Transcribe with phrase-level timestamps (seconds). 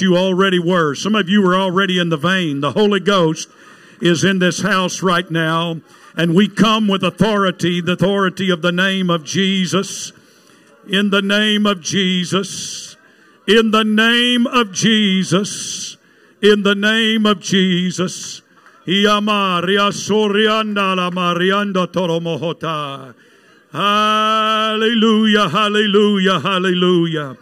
[0.00, 0.94] you already were.
[0.94, 2.60] Some of you were already in the vein.
[2.60, 3.48] The Holy Ghost
[4.00, 5.80] is in this house right now,
[6.16, 10.12] and we come with authority, the authority of the name of Jesus.
[10.88, 12.96] In the name of Jesus.
[13.46, 15.96] In the name of Jesus.
[16.42, 18.42] In the name of Jesus.
[23.72, 27.36] Hallelujah, hallelujah, hallelujah.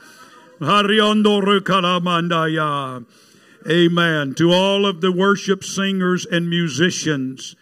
[3.69, 4.35] Amen.
[4.35, 7.57] To all of the worship singers and musicians,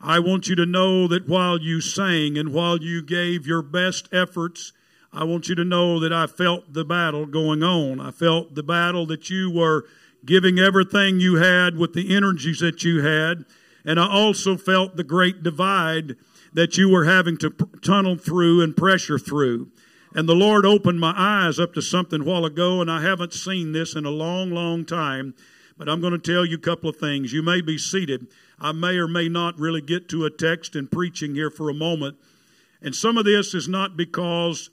[0.00, 4.08] I want you to know that while you sang and while you gave your best
[4.12, 4.72] efforts,
[5.12, 8.00] I want you to know that I felt the battle going on.
[8.00, 9.84] I felt the battle that you were
[10.24, 13.44] giving everything you had with the energies that you had.
[13.84, 16.16] And I also felt the great divide
[16.52, 17.50] that you were having to
[17.82, 19.70] tunnel through and pressure through.
[20.14, 23.32] And the Lord opened my eyes up to something a while ago, and I haven't
[23.32, 25.34] seen this in a long, long time.
[25.78, 27.32] But I'm going to tell you a couple of things.
[27.32, 28.26] You may be seated.
[28.58, 31.74] I may or may not really get to a text and preaching here for a
[31.74, 32.18] moment.
[32.82, 34.70] And some of this is not because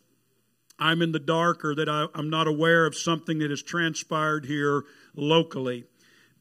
[0.77, 4.45] I'm in the dark or that I, am not aware of something that has transpired
[4.45, 4.83] here
[5.15, 5.85] locally.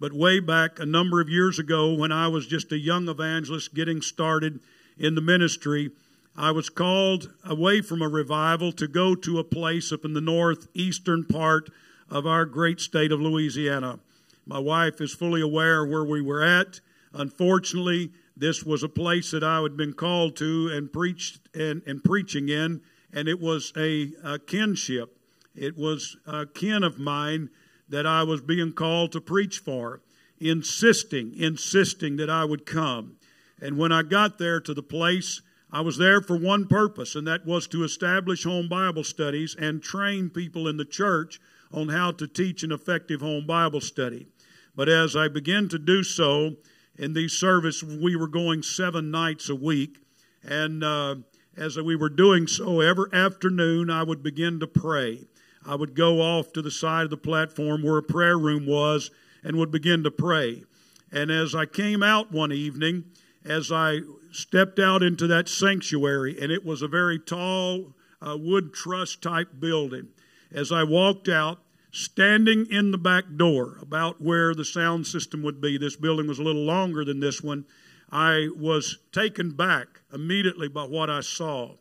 [0.01, 3.75] But way back a number of years ago, when I was just a young evangelist
[3.75, 4.61] getting started
[4.97, 5.91] in the ministry,
[6.39, 10.21] I was called away from a revival to go to a place up in the
[10.21, 11.69] northeastern part
[12.09, 13.99] of our great state of Louisiana.
[14.47, 16.79] My wife is fully aware where we were at.
[17.13, 22.05] Unfortunately, this was a place that I had been called to and preached and, and
[22.05, 25.19] preaching in, and it was a, a kinship.
[25.57, 27.51] It was a kin of mine
[27.89, 30.03] that I was being called to preach for,
[30.39, 33.17] insisting, insisting that I would come.
[33.61, 37.27] And when I got there to the place, I was there for one purpose, and
[37.27, 41.41] that was to establish home Bible studies and train people in the church
[41.73, 44.29] on how to teach an effective home Bible study.
[44.75, 46.57] But as I began to do so
[46.97, 49.99] in these services, we were going seven nights a week,
[50.43, 51.17] and uh,
[51.57, 55.27] as we were doing so, every afternoon I would begin to pray.
[55.67, 59.11] I would go off to the side of the platform where a prayer room was
[59.45, 60.65] and would begin to pray.
[61.13, 63.05] And as I came out one evening,
[63.45, 64.01] as I
[64.39, 69.49] stepped out into that sanctuary, and it was a very tall uh, wood truss type
[69.59, 70.09] building.
[70.53, 71.59] As I walked out,
[71.91, 76.39] standing in the back door, about where the sound system would be, this building was
[76.39, 77.65] a little longer than this one.
[78.13, 81.75] I was taken back immediately by what I saw.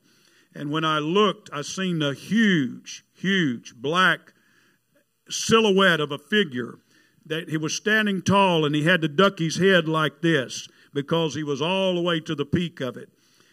[0.56, 4.34] And when I looked, I seen a huge, huge black
[5.30, 6.80] silhouette of a figure
[7.24, 11.36] that he was standing tall and he had to duck his head like this because
[11.36, 13.08] he was all the way to the peak of it.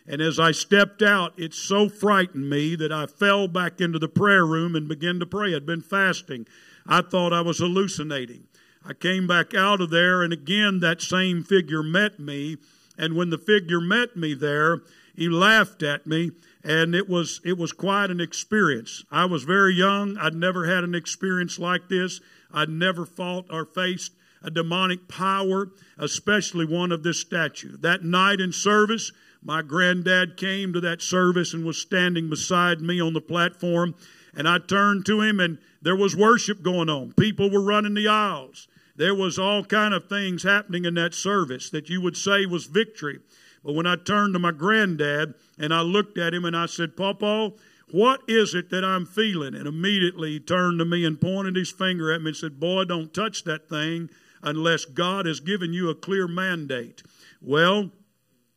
[0.06, 4.08] And as I stepped out, it so frightened me that I fell back into the
[4.08, 5.54] prayer room and began to pray.
[5.54, 6.46] I'd been fasting.
[6.86, 8.44] I thought I was hallucinating.
[8.82, 12.56] I came back out of there, and again, that same figure met me.
[12.96, 14.80] And when the figure met me there,
[15.14, 16.30] he laughed at me,
[16.62, 19.04] and it was, it was quite an experience.
[19.10, 20.16] I was very young.
[20.16, 22.22] I'd never had an experience like this.
[22.50, 24.12] I'd never fought or faced
[24.44, 27.76] a demonic power, especially one of this statue.
[27.78, 29.10] That night in service,
[29.42, 33.94] my granddad came to that service and was standing beside me on the platform.
[34.36, 37.12] And I turned to him, and there was worship going on.
[37.12, 38.68] People were running the aisles.
[38.96, 42.66] There was all kind of things happening in that service that you would say was
[42.66, 43.20] victory.
[43.64, 46.96] But when I turned to my granddad and I looked at him and I said,
[46.96, 47.52] Papa,
[47.90, 49.54] what is it that I'm feeling?
[49.54, 52.84] And immediately he turned to me and pointed his finger at me and said, Boy,
[52.84, 54.10] don't touch that thing
[54.44, 57.02] unless God has given you a clear mandate.
[57.40, 57.90] Well,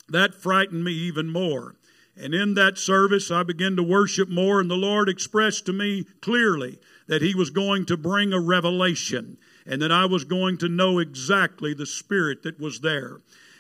[0.10, 1.76] that frightened me even more.
[2.16, 6.06] And in that service, I began to worship more, and the Lord expressed to me
[6.22, 10.70] clearly that He was going to bring a revelation and that I was going to
[10.70, 13.20] know exactly the Spirit that was there.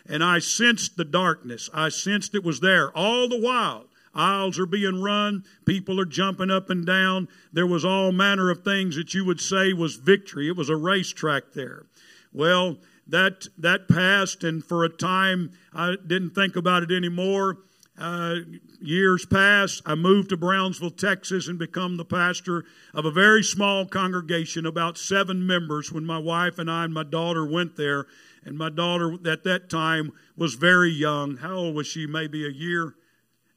[0.09, 1.69] And I sensed the darkness.
[1.73, 3.85] I sensed it was there all the while.
[4.15, 5.43] Aisles are being run.
[5.65, 7.27] People are jumping up and down.
[7.53, 10.47] There was all manner of things that you would say was victory.
[10.47, 11.85] It was a racetrack there.
[12.33, 12.77] Well,
[13.07, 17.57] that that passed, and for a time I didn't think about it anymore.
[17.99, 18.35] Uh,
[18.79, 19.81] years passed.
[19.85, 22.63] I moved to Brownsville, Texas, and become the pastor
[22.93, 25.91] of a very small congregation, about seven members.
[25.91, 28.05] When my wife and I and my daughter went there,
[28.45, 31.37] and my daughter at that time was very young.
[31.37, 32.05] How old was she?
[32.05, 32.93] Maybe a year,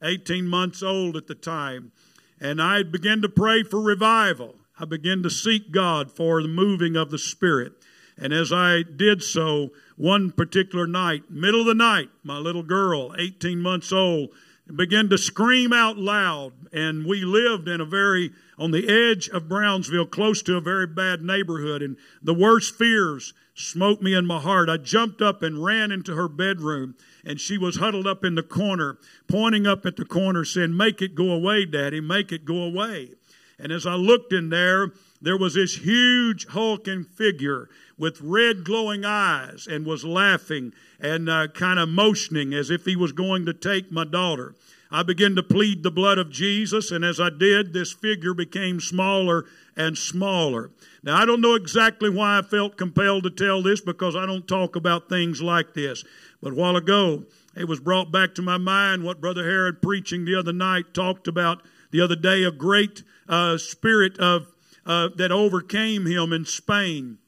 [0.01, 1.91] eighteen months old at the time.
[2.39, 4.55] And I began to pray for revival.
[4.79, 7.73] I began to seek God for the moving of the Spirit.
[8.21, 13.15] And as I did so, one particular night, middle of the night, my little girl,
[13.17, 14.29] 18 months old,
[14.75, 16.53] began to scream out loud.
[16.71, 20.85] And we lived in a very, on the edge of Brownsville, close to a very
[20.85, 21.81] bad neighborhood.
[21.81, 24.69] And the worst fears smote me in my heart.
[24.69, 26.95] I jumped up and ran into her bedroom.
[27.25, 31.01] And she was huddled up in the corner, pointing up at the corner, saying, Make
[31.01, 33.15] it go away, Daddy, make it go away.
[33.57, 34.91] And as I looked in there,
[35.21, 37.69] there was this huge hulking figure
[38.01, 42.95] with red glowing eyes and was laughing and uh, kind of motioning as if he
[42.95, 44.55] was going to take my daughter.
[44.89, 48.79] I began to plead the blood of Jesus, and as I did, this figure became
[48.79, 49.45] smaller
[49.77, 50.71] and smaller.
[51.03, 54.47] Now, I don't know exactly why I felt compelled to tell this because I don't
[54.47, 56.03] talk about things like this.
[56.41, 57.25] But a while ago,
[57.55, 61.27] it was brought back to my mind what Brother Herod preaching the other night talked
[61.27, 61.61] about
[61.91, 64.47] the other day a great uh, spirit of
[64.87, 67.19] uh, that overcame him in Spain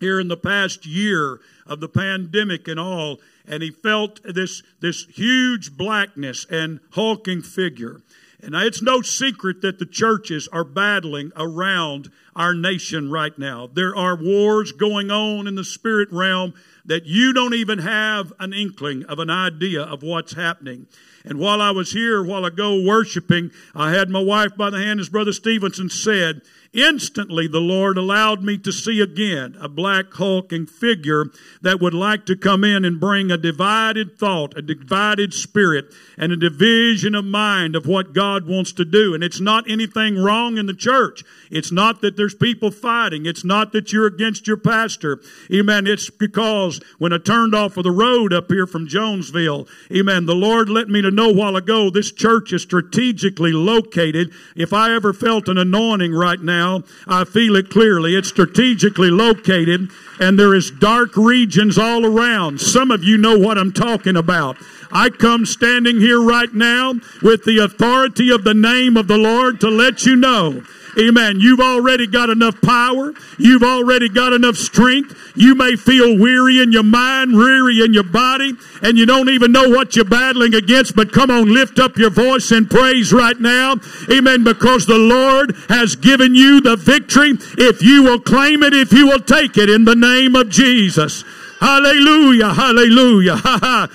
[0.00, 5.04] here in the past year of the pandemic and all, and he felt this this
[5.04, 8.00] huge blackness and hulking figure.
[8.42, 13.68] And it's no secret that the churches are battling around our nation right now.
[13.72, 16.54] There are wars going on in the spirit realm
[16.86, 20.86] that you don't even have an inkling of an idea of what's happening.
[21.24, 25.00] And while I was here, while ago worshiping, I had my wife by the hand,
[25.00, 30.66] as Brother Stevenson said, Instantly, the Lord allowed me to see again a black hulking
[30.66, 31.24] figure
[31.62, 35.86] that would like to come in and bring a divided thought, a divided spirit,
[36.16, 39.14] and a division of mind of what God wants to do.
[39.14, 41.24] And it's not anything wrong in the church.
[41.50, 43.26] It's not that there's people fighting.
[43.26, 45.20] It's not that you're against your pastor.
[45.52, 45.88] Amen.
[45.88, 50.36] It's because when I turned off of the road up here from Jonesville, amen, the
[50.36, 54.32] Lord let me to know a while ago this church is strategically located.
[54.54, 56.82] If I ever felt an anointing right now, now.
[57.06, 58.14] I feel it clearly.
[58.16, 62.60] It's strategically located and there is dark regions all around.
[62.60, 64.56] Some of you know what I'm talking about.
[64.92, 69.60] I come standing here right now with the authority of the name of the Lord
[69.60, 70.62] to let you know
[70.98, 71.40] Amen.
[71.40, 73.12] You've already got enough power.
[73.38, 75.32] You've already got enough strength.
[75.36, 79.52] You may feel weary in your mind, weary in your body, and you don't even
[79.52, 83.38] know what you're battling against, but come on, lift up your voice and praise right
[83.40, 83.76] now.
[84.10, 84.44] Amen.
[84.44, 87.34] Because the Lord has given you the victory.
[87.58, 91.24] If you will claim it, if you will take it in the name of Jesus.
[91.60, 93.36] Hallelujah, hallelujah.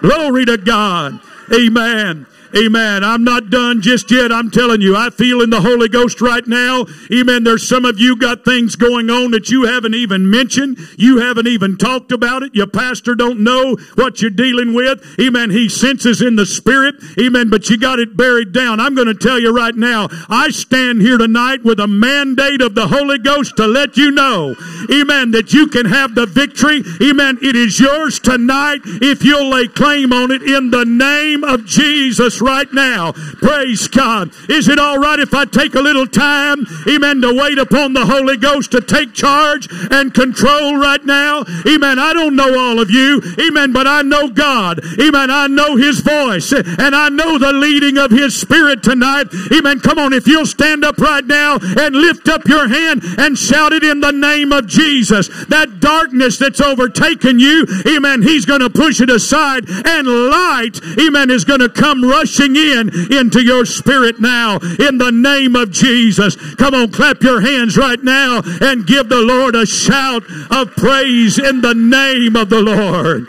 [0.00, 1.20] Glory to God.
[1.52, 2.26] Amen.
[2.56, 3.04] Amen.
[3.04, 4.32] I'm not done just yet.
[4.32, 6.86] I'm telling you, I feel in the Holy Ghost right now.
[7.12, 7.44] Amen.
[7.44, 10.78] There's some of you got things going on that you haven't even mentioned.
[10.96, 12.54] You haven't even talked about it.
[12.54, 15.04] Your pastor don't know what you're dealing with.
[15.20, 15.50] Amen.
[15.50, 16.96] He senses in the spirit.
[17.20, 17.50] Amen.
[17.50, 18.80] But you got it buried down.
[18.80, 22.74] I'm going to tell you right now, I stand here tonight with a mandate of
[22.74, 24.54] the Holy Ghost to let you know,
[24.92, 26.82] amen, that you can have the victory.
[27.02, 27.38] Amen.
[27.42, 32.39] It is yours tonight if you'll lay claim on it in the name of Jesus
[32.40, 33.12] right now.
[33.12, 34.32] Praise God.
[34.48, 38.06] Is it all right if I take a little time, amen, to wait upon the
[38.06, 41.44] Holy Ghost to take charge and control right now?
[41.66, 41.98] Amen.
[41.98, 44.80] I don't know all of you, amen, but I know God.
[45.00, 45.30] Amen.
[45.30, 49.28] I know His voice and I know the leading of His Spirit tonight.
[49.52, 49.80] Amen.
[49.80, 53.72] Come on, if you'll stand up right now and lift up your hand and shout
[53.72, 55.28] it in the name of Jesus.
[55.46, 61.30] That darkness that's overtaken you, amen, He's going to push it aside and light, amen,
[61.30, 65.70] is going to come rushing rushing in into your spirit now in the name of
[65.70, 66.36] Jesus.
[66.54, 71.38] Come on, clap your hands right now and give the Lord a shout of praise
[71.38, 73.26] in the name of the Lord.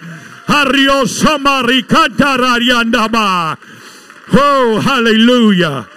[4.34, 5.88] Oh, hallelujah.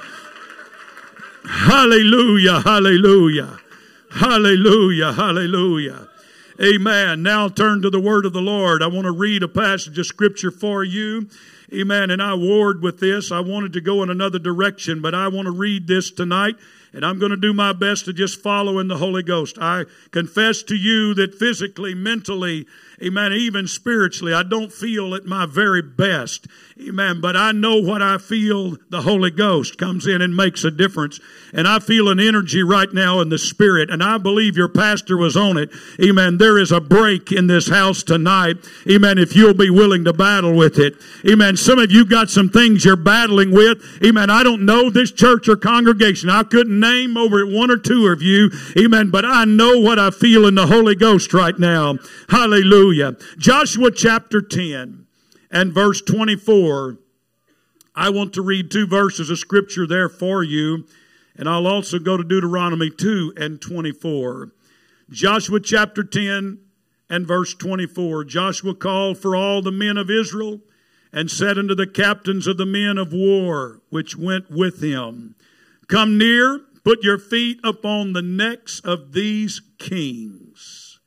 [1.47, 3.59] Hallelujah, hallelujah,
[4.11, 6.09] hallelujah, hallelujah.
[6.63, 7.23] Amen.
[7.23, 8.83] Now turn to the word of the Lord.
[8.83, 11.29] I want to read a passage of scripture for you
[11.75, 12.11] Amen.
[12.11, 13.33] And I warred with this.
[13.33, 16.57] I wanted to go in another direction, but I want to read this tonight,
[16.95, 19.59] and I'm going to do my best to just follow in the Holy Ghost.
[19.61, 22.67] I confess to you that physically, mentally,
[23.03, 26.47] amen, even spiritually, I don't feel at my very best.
[26.81, 27.21] Amen.
[27.21, 28.77] But I know what I feel.
[28.91, 31.21] The Holy Ghost comes in and makes a difference.
[31.53, 33.91] And I feel an energy right now in the Spirit.
[33.91, 35.71] And I believe your pastor was on it.
[36.03, 36.39] Amen.
[36.39, 38.57] There is a break in this house tonight.
[38.91, 39.19] Amen.
[39.19, 40.95] If you'll be willing to battle with it.
[41.29, 41.57] Amen.
[41.57, 43.79] Some of you got some things you're battling with.
[44.05, 44.29] Amen.
[44.29, 46.29] I don't know this church or congregation.
[46.29, 48.51] I couldn't name over one or two of you.
[48.79, 49.11] Amen.
[49.11, 51.97] But I know what I feel in the Holy Ghost right now.
[52.29, 53.17] Hallelujah.
[53.39, 55.07] Joshua chapter 10
[55.51, 56.99] and verse 24.
[57.95, 60.85] I want to read two verses of scripture there for you,
[61.37, 64.51] and I'll also go to Deuteronomy 2 and 24.
[65.11, 66.59] Joshua chapter 10
[67.09, 68.25] and verse 24.
[68.25, 70.61] Joshua called for all the men of Israel
[71.13, 75.37] and said unto the captains of the men of war which went with him,
[75.87, 81.01] Come near, put your feet upon the necks of these kings.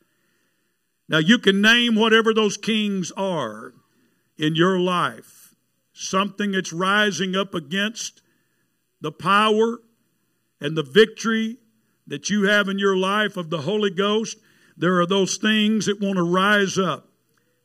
[1.08, 3.74] Now you can name whatever those kings are
[4.38, 5.56] in your life.
[5.94, 8.22] Something that's rising up against
[9.02, 9.80] the power
[10.60, 11.58] and the victory
[12.08, 14.38] that you have in your life of the Holy Ghost.
[14.76, 17.10] There are those things that want to rise up.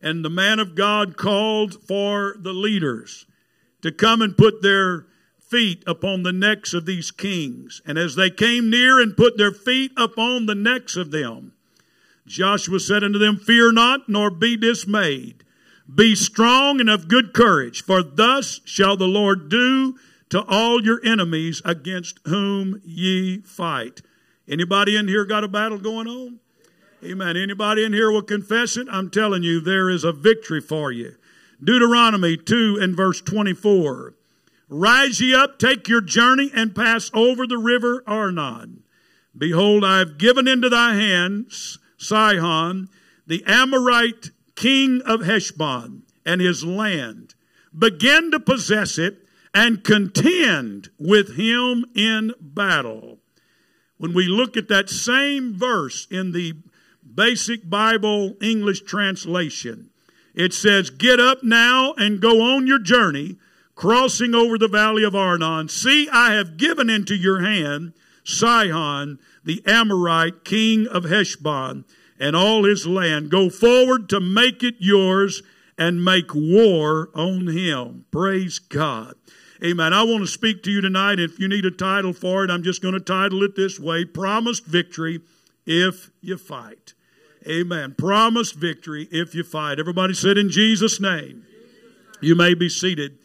[0.01, 3.27] And the man of God called for the leaders
[3.83, 5.07] to come and put their
[5.53, 7.83] feet upon the necks of these kings.
[7.85, 11.53] And as they came near and put their feet upon the necks of them,
[12.27, 15.45] Joshua said unto them, Fear not, nor be dismayed.
[15.93, 19.97] Be strong and of good courage, for thus shall the Lord do
[20.31, 24.01] to all your enemies against whom ye fight.
[24.49, 26.39] Anybody in here got a battle going on?
[27.05, 27.37] Amen.
[27.37, 28.87] Anybody in here will confess it?
[28.91, 31.17] I'm telling you, there is a victory for you.
[31.63, 34.15] Deuteronomy 2 and verse 24.
[34.75, 38.83] Rise ye up, take your journey, and pass over the river Arnon.
[39.37, 42.89] Behold, I have given into thy hands Sihon,
[43.27, 47.35] the Amorite king of Heshbon, and his land.
[47.77, 53.19] Begin to possess it and contend with him in battle.
[53.99, 56.55] When we look at that same verse in the
[57.15, 59.91] basic Bible English translation.
[60.35, 63.37] It says, Get up now and go on your journey,
[63.83, 65.69] crossing over the valley of Arnon.
[65.69, 71.85] See, I have given into your hand Sihon, the Amorite, king of Heshbon,
[72.17, 73.29] and all his land.
[73.29, 75.43] Go forward to make it yours
[75.77, 78.05] and make war on him.
[78.13, 79.15] Praise God.
[79.65, 79.93] Amen.
[79.93, 81.19] I want to speak to you tonight.
[81.19, 84.05] If you need a title for it, I'm just going to title it this way
[84.05, 85.23] Promised Victory
[85.67, 86.95] if you fight.
[87.49, 87.97] Amen.
[87.99, 89.81] Promised victory if you fight.
[89.81, 91.45] Everybody said in Jesus' name.
[92.21, 93.19] You may be seated.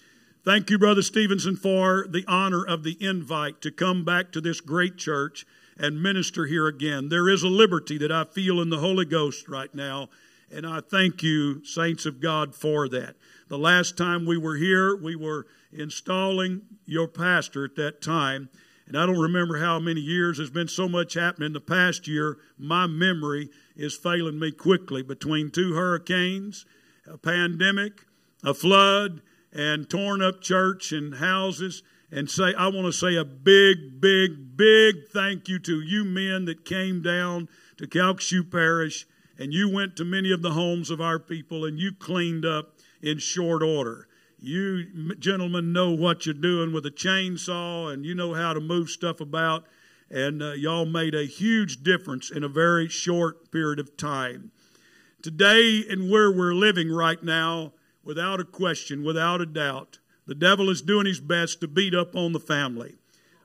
[0.47, 4.61] Thank you, Brother Stevenson, for the honor of the invite to come back to this
[4.61, 5.45] great church
[5.77, 7.09] and minister here again.
[7.09, 10.07] There is a liberty that I feel in the Holy Ghost right now,
[10.49, 13.17] and I thank you, saints of God, for that.
[13.49, 18.47] The last time we were here, we were installing your pastor at that time.
[18.87, 20.37] And I don't remember how many years.
[20.37, 22.37] There's been so much happening in the past year.
[22.57, 26.65] My memory is failing me quickly between two hurricanes,
[27.05, 28.05] a pandemic,
[28.45, 29.21] a flood,
[29.57, 31.83] and torn up church and houses.
[32.09, 36.45] And say, I want to say a big, big, big thank you to you men
[36.45, 39.05] that came down to Calcasieu Parish
[39.37, 42.75] and you went to many of the homes of our people and you cleaned up
[43.01, 44.07] in short order.
[44.39, 48.89] You gentlemen know what you're doing with a chainsaw and you know how to move
[48.89, 49.65] stuff about
[50.09, 54.51] and uh, y'all made a huge difference in a very short period of time.
[55.21, 57.73] Today, and where we're living right now,
[58.07, 62.15] without a question, without a doubt, the devil is doing his best to beat up
[62.15, 62.95] on the family.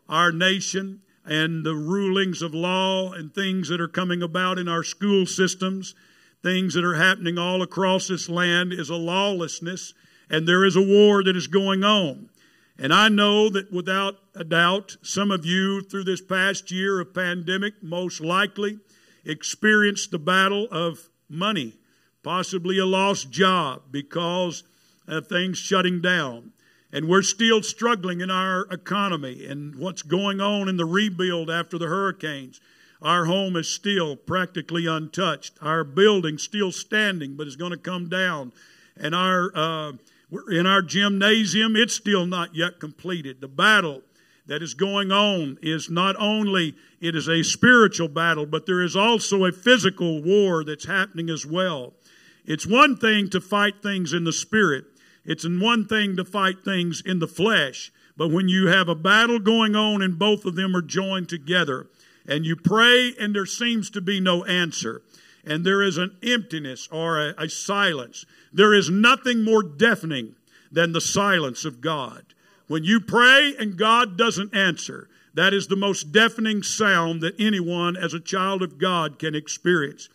[0.08, 4.84] Our nation and the rulings of law and things that are coming about in our
[4.84, 5.96] school systems,
[6.44, 9.94] things that are happening all across this land, is a lawlessness,
[10.30, 12.30] and there is a war that is going on.
[12.78, 17.12] And I know that without a doubt, some of you through this past year of
[17.12, 18.78] pandemic most likely
[19.24, 21.74] experienced the battle of money,
[22.22, 24.64] possibly a lost job because
[25.06, 26.52] of things shutting down.
[26.92, 31.78] And we're still struggling in our economy and what's going on in the rebuild after
[31.78, 32.60] the hurricanes.
[33.00, 35.54] Our home is still practically untouched.
[35.60, 38.52] Our building still standing, but is going to come down.
[38.96, 39.92] And our uh,
[40.50, 43.40] in our gymnasium, it's still not yet completed.
[43.40, 44.02] The battle
[44.46, 48.96] that is going on is not only it is a spiritual battle, but there is
[48.96, 51.92] also a physical war that's happening as well.
[52.44, 54.84] It's one thing to fight things in the spirit.
[55.24, 57.92] It's one thing to fight things in the flesh.
[58.16, 61.86] But when you have a battle going on and both of them are joined together,
[62.26, 65.02] and you pray and there seems to be no answer,
[65.44, 68.24] and there is an emptiness or a, a silence.
[68.52, 70.34] There is nothing more deafening
[70.70, 72.24] than the silence of God.
[72.66, 77.96] When you pray and God doesn't answer, that is the most deafening sound that anyone
[77.96, 80.08] as a child of God can experience.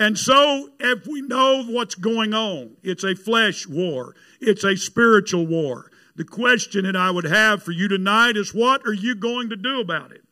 [0.00, 5.46] And so, if we know what's going on, it's a flesh war, it's a spiritual
[5.46, 5.90] war.
[6.16, 9.56] The question that I would have for you tonight is what are you going to
[9.56, 10.24] do about it?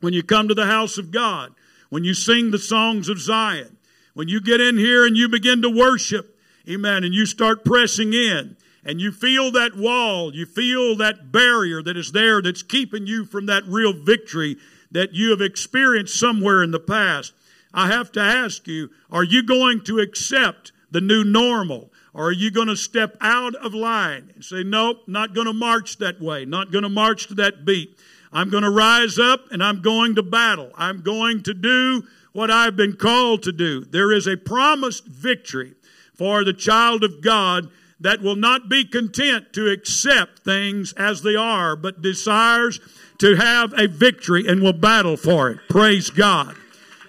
[0.00, 1.54] When you come to the house of God,
[1.90, 3.76] when you sing the songs of Zion,
[4.14, 6.34] when you get in here and you begin to worship,
[6.66, 11.82] amen, and you start pressing in, and you feel that wall, you feel that barrier
[11.82, 14.56] that is there that's keeping you from that real victory
[14.90, 17.34] that you have experienced somewhere in the past.
[17.76, 21.92] I have to ask you, are you going to accept the new normal?
[22.14, 25.52] Or are you going to step out of line and say, nope, not going to
[25.52, 27.98] march that way, not going to march to that beat?
[28.32, 30.70] I'm going to rise up and I'm going to battle.
[30.74, 33.84] I'm going to do what I've been called to do.
[33.84, 35.74] There is a promised victory
[36.14, 37.68] for the child of God
[38.00, 42.80] that will not be content to accept things as they are, but desires
[43.18, 45.58] to have a victory and will battle for it.
[45.68, 46.56] Praise God.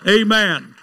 [0.08, 0.76] Amen.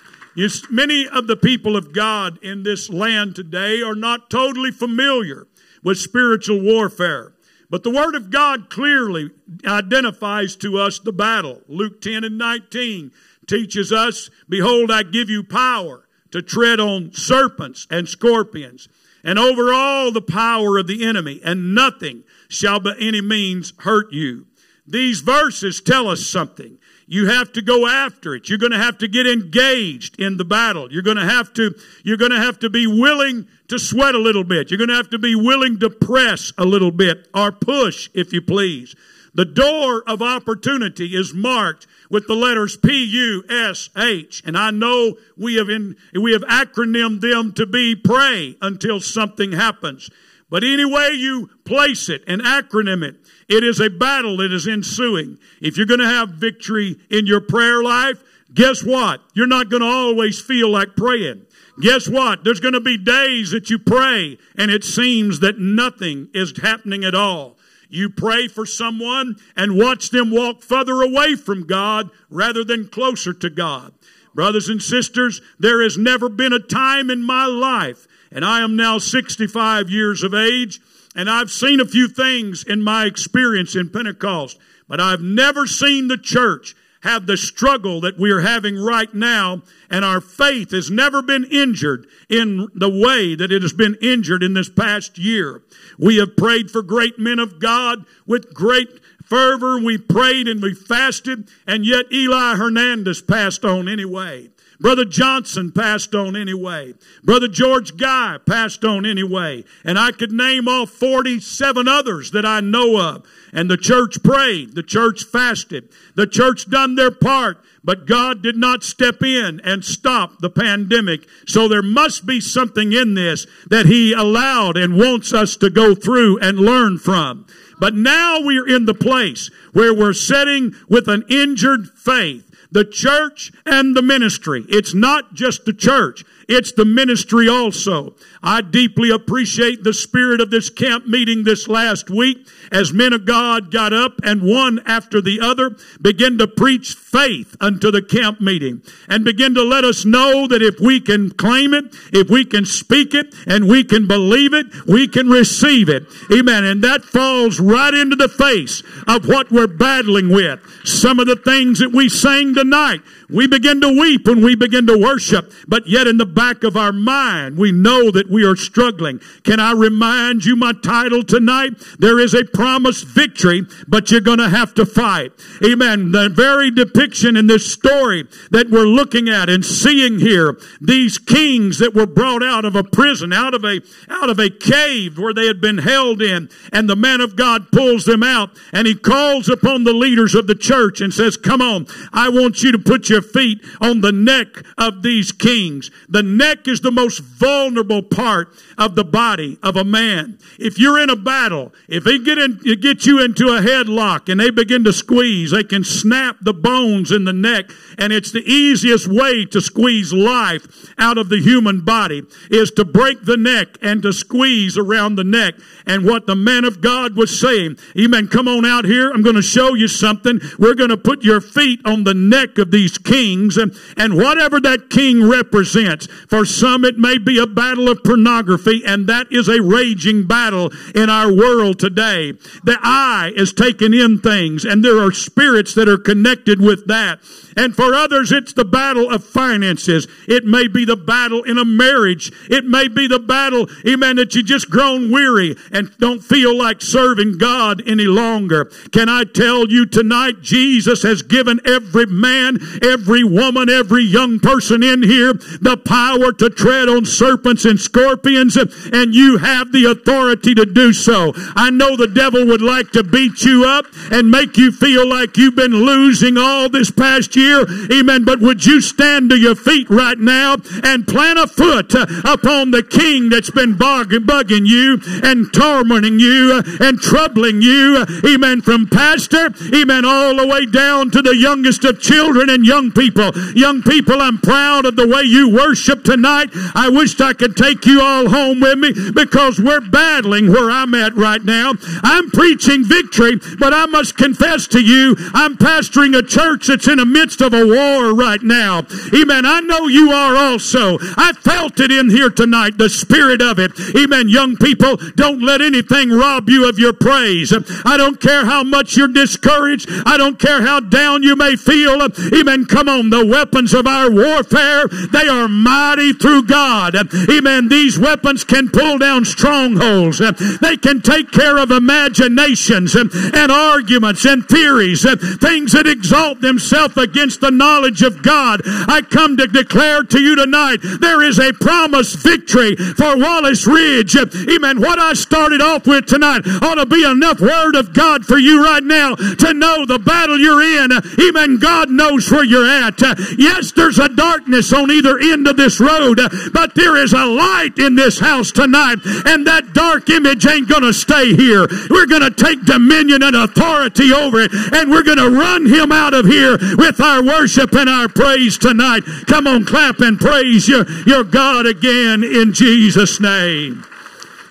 [0.69, 5.47] Many of the people of God in this land today are not totally familiar
[5.83, 7.33] with spiritual warfare.
[7.71, 9.31] But the Word of God clearly
[9.67, 11.63] identifies to us the battle.
[11.69, 13.13] Luke 10 and 19
[13.47, 18.89] teaches us, Behold, I give you power to tread on serpents and scorpions,
[19.23, 24.13] and over all the power of the enemy, and nothing shall by any means hurt
[24.13, 24.47] you.
[24.87, 26.79] These verses tell us something.
[27.07, 28.49] You have to go after it.
[28.49, 30.93] You're going to have to get engaged in the battle.
[30.93, 34.19] You're going to have to, you're going to have to be willing to sweat a
[34.19, 34.71] little bit.
[34.71, 38.33] You're going to have to be willing to press a little bit or push, if
[38.33, 38.95] you please.
[39.35, 44.71] The door of opportunity is marked with the letters P U S H, and I
[44.71, 50.09] know we have in, we have acronymed them to be pray until something happens.
[50.55, 53.17] But any way you place it and acronym it,
[53.49, 55.41] it is a battle that is ensuing.
[55.61, 58.23] If you're going to have victory in your prayer life,
[58.55, 59.21] guess what?
[59.35, 61.47] You're not going to always feel like praying.
[61.81, 62.45] Guess what?
[62.45, 67.03] There's going to be days that you pray and it seems that nothing is happening
[67.03, 67.57] at all.
[67.89, 73.33] You pray for someone and watch them walk further away from God rather than closer
[73.33, 73.93] to God.
[74.37, 78.77] Brothers and sisters, there has never been a time in my life and I am
[78.77, 80.81] now 65 years of age,
[81.15, 86.09] and I've seen a few things in my experience in Pentecost, but I've never seen
[86.09, 90.91] the church have the struggle that we are having right now, and our faith has
[90.91, 95.63] never been injured in the way that it has been injured in this past year.
[95.99, 98.89] We have prayed for great men of God with great
[99.23, 99.79] fervor.
[99.79, 104.51] We prayed and we fasted, and yet Eli Hernandez passed on anyway.
[104.81, 106.95] Brother Johnson passed on anyway.
[107.23, 109.65] Brother George Guy passed on anyway.
[109.85, 113.27] And I could name all 47 others that I know of.
[113.53, 114.75] And the church prayed.
[114.75, 115.89] The church fasted.
[116.17, 117.63] The church done their part.
[117.85, 121.29] But God did not step in and stop the pandemic.
[121.47, 125.95] So there must be something in this that He allowed and wants us to go
[125.95, 127.47] through and learn from.
[127.79, 133.53] But now we're in the place where we're sitting with an injured faith the church
[133.65, 134.67] and the ministry.
[134.69, 136.25] It's not just the church.
[136.49, 138.15] It's the ministry also.
[138.43, 143.25] I deeply appreciate the spirit of this camp meeting this last week as men of
[143.25, 148.41] God got up and one after the other began to preach faith unto the camp
[148.41, 152.45] meeting and begin to let us know that if we can claim it, if we
[152.45, 156.05] can speak it, and we can believe it, we can receive it.
[156.33, 156.65] Amen.
[156.65, 160.61] And that falls right into the face of what we're battling with.
[160.85, 164.87] Some of the things that we sang tonight, we begin to weep when we begin
[164.87, 168.57] to worship, but yet in the back of our mind, we know that we are
[168.57, 169.21] struggling.
[169.45, 171.73] Can I remind you my title tonight?
[171.99, 175.33] There is a promised victory, but you're going to have to fight.
[175.65, 176.13] Amen.
[176.13, 181.79] The very depiction in this story that we're looking at and seeing here, these kings
[181.79, 185.33] that were brought out of a prison, out of a, out of a cave where
[185.33, 188.95] they had been held in, and the man of God pulls them out and he
[188.95, 192.79] calls upon the leaders of the church and says, come on, I want you to
[192.79, 195.91] put your feet on the neck of these kings.
[196.09, 200.39] The neck is the most vulnerable part of the body of a man.
[200.59, 204.41] If you're in a battle, if they get in, get you into a headlock and
[204.41, 207.71] they begin to squeeze, they can snap the bones in the neck.
[207.99, 212.85] And it's the easiest way to squeeze life out of the human body is to
[212.85, 215.55] break the neck and to squeeze around the neck.
[215.87, 219.11] And what the man of God was saying, amen, come on out here.
[219.11, 220.41] I'm going to show you something.
[220.59, 224.61] We're going to put your feet on the neck of these kings and, and whatever
[224.61, 226.09] that king represents.
[226.29, 230.73] For some, it may be a battle of pornography and that is a raging battle
[230.95, 232.33] in our world today.
[232.65, 237.21] The eye is taking in things and there are spirits that are connected with that.
[237.57, 240.09] And for others, it's the battle of finances.
[240.27, 242.33] It may be the battle in a marriage.
[242.51, 246.83] It may be the battle, amen, that you just grown weary and don't feel like
[246.83, 248.67] serving God any longer.
[248.93, 254.83] Can I tell you tonight, Jesus has given every man, every woman, every young person
[254.83, 260.55] in here the power to tread on serpents and scorpions, and you have the authority
[260.55, 261.33] to do so.
[261.57, 265.37] I know the devil would like to beat you up and make you feel like
[265.37, 267.65] you've been losing all this past year.
[267.93, 268.25] Amen.
[268.25, 272.83] But would you stand to your feet right now and plant a foot upon the
[272.83, 278.05] king that's been bugging you and tormenting you and troubling you?
[278.27, 278.61] Amen.
[278.61, 283.31] From pastor, amen, all the way down to the youngest of children and young people.
[283.55, 286.51] Young people, I'm proud of the way you worship tonight.
[286.75, 290.95] I wished I could take you all home with me because we're battling where I'm
[290.95, 291.75] at right now.
[292.03, 296.99] I'm preaching victory, but I must confess to you, I'm pastoring a church that's in
[296.99, 298.87] the midst of a war right now.
[299.15, 299.47] Amen.
[299.47, 300.99] I know you are also.
[301.17, 303.73] I felt it in here tonight, the spirit of it.
[303.97, 304.29] Amen.
[304.29, 307.53] Young people, don't let anything rob you of your praise.
[307.85, 309.89] I don't care how much you're discouraged.
[310.07, 312.03] I don't care how down you may feel.
[312.35, 312.65] Amen.
[312.67, 313.11] Come on.
[313.11, 316.97] The weapons of our warfare, they are mighty through God.
[317.31, 317.69] Amen.
[317.69, 320.19] These weapons can pull down strongholds.
[320.19, 323.13] They can take care of imaginations and
[323.53, 325.03] arguments and theories,
[325.39, 328.63] things that exalt themselves against the knowledge of God.
[328.65, 334.17] I come to declare to you tonight there is a promised victory for Wallace Ridge.
[334.17, 334.81] Amen.
[334.81, 338.65] What I started off with tonight ought to be enough word of God for you
[338.65, 340.91] right now to know the battle you're in.
[341.29, 341.59] Amen.
[341.59, 343.01] God knows where you're at.
[343.39, 346.21] Yes, there's a darkness on either end of this road,
[346.53, 350.83] but there is a light in this house tonight, and that dark image ain't going
[350.83, 351.67] to stay here.
[351.89, 355.91] We're going to take dominion and authority over it, and we're going to run him
[355.91, 359.05] out of here with our worship and our praise tonight.
[359.27, 363.85] Come on, clap and praise your, your God again in Jesus' name.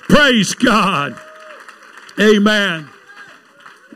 [0.09, 1.19] Praise God.
[2.19, 2.89] Amen.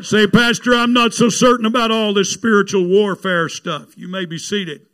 [0.02, 3.98] Say, Pastor, I'm not so certain about all this spiritual warfare stuff.
[3.98, 4.87] You may be seated.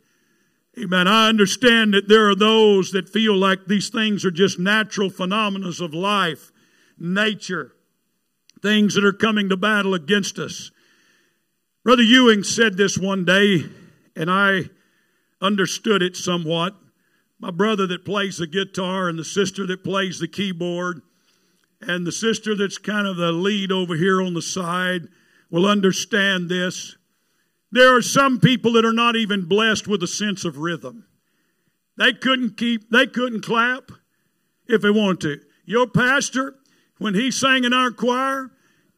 [0.78, 1.06] Amen.
[1.06, 5.68] I understand that there are those that feel like these things are just natural phenomena
[5.68, 6.50] of life,
[6.98, 7.72] nature,
[8.60, 10.72] things that are coming to battle against us.
[11.84, 13.64] Brother Ewing said this one day,
[14.16, 14.70] and I
[15.40, 16.74] understood it somewhat.
[17.38, 21.02] My brother that plays the guitar and the sister that plays the keyboard
[21.80, 25.08] and the sister that's kind of the lead over here on the side
[25.50, 26.96] will understand this.
[27.74, 31.06] There are some people that are not even blessed with a sense of rhythm.
[31.98, 33.90] They couldn't keep, they couldn't clap
[34.68, 35.40] if they wanted to.
[35.64, 36.54] Your pastor,
[36.98, 38.52] when he sang in our choir,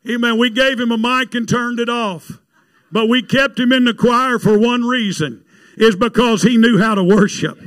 [0.06, 2.32] amen, we gave him a mic and turned it off.
[2.92, 5.46] But we kept him in the choir for one reason,
[5.78, 7.58] is because he knew how to worship.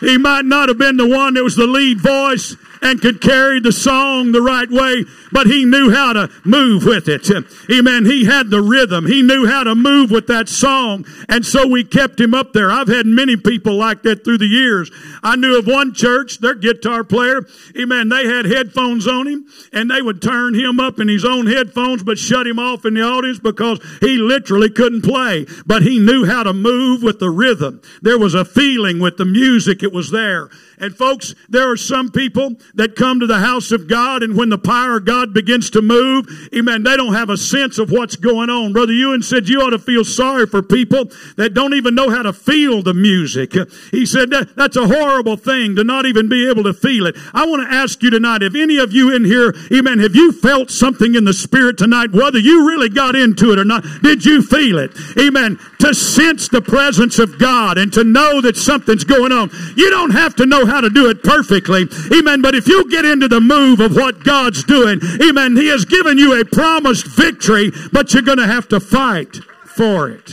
[0.00, 3.60] He might not have been the one that was the lead voice, and could carry
[3.60, 7.30] the song the right way, but he knew how to move with it.
[7.70, 8.04] Amen.
[8.04, 9.06] He had the rhythm.
[9.06, 11.06] He knew how to move with that song.
[11.28, 12.70] And so we kept him up there.
[12.70, 14.90] I've had many people like that through the years.
[15.22, 17.46] I knew of one church, their guitar player,
[17.78, 21.46] amen, they had headphones on him and they would turn him up in his own
[21.46, 25.46] headphones but shut him off in the audience because he literally couldn't play.
[25.64, 27.80] But he knew how to move with the rhythm.
[28.00, 29.82] There was a feeling with the music.
[29.82, 30.50] It was there.
[30.82, 34.48] And folks, there are some people that come to the house of God and when
[34.48, 38.16] the power of God begins to move, amen, they don't have a sense of what's
[38.16, 38.72] going on.
[38.72, 41.04] Brother Ewan said you ought to feel sorry for people
[41.36, 43.52] that don't even know how to feel the music.
[43.92, 47.16] He said that, that's a horrible thing to not even be able to feel it.
[47.32, 50.32] I want to ask you tonight, if any of you in here, amen, have you
[50.32, 53.84] felt something in the spirit tonight, whether you really got into it or not?
[54.02, 54.90] Did you feel it?
[55.16, 55.60] Amen.
[55.78, 59.48] To sense the presence of God and to know that something's going on.
[59.76, 61.86] You don't have to know how to do it perfectly.
[62.16, 62.40] Amen.
[62.40, 66.16] But if you get into the move of what God's doing, amen, He has given
[66.16, 70.32] you a promised victory, but you're going to have to fight for it.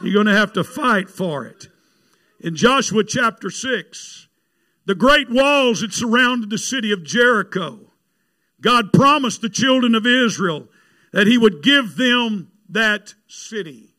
[0.00, 1.68] You're going to have to fight for it.
[2.40, 4.28] In Joshua chapter 6,
[4.86, 7.92] the great walls that surrounded the city of Jericho,
[8.62, 10.66] God promised the children of Israel
[11.12, 13.94] that He would give them that city.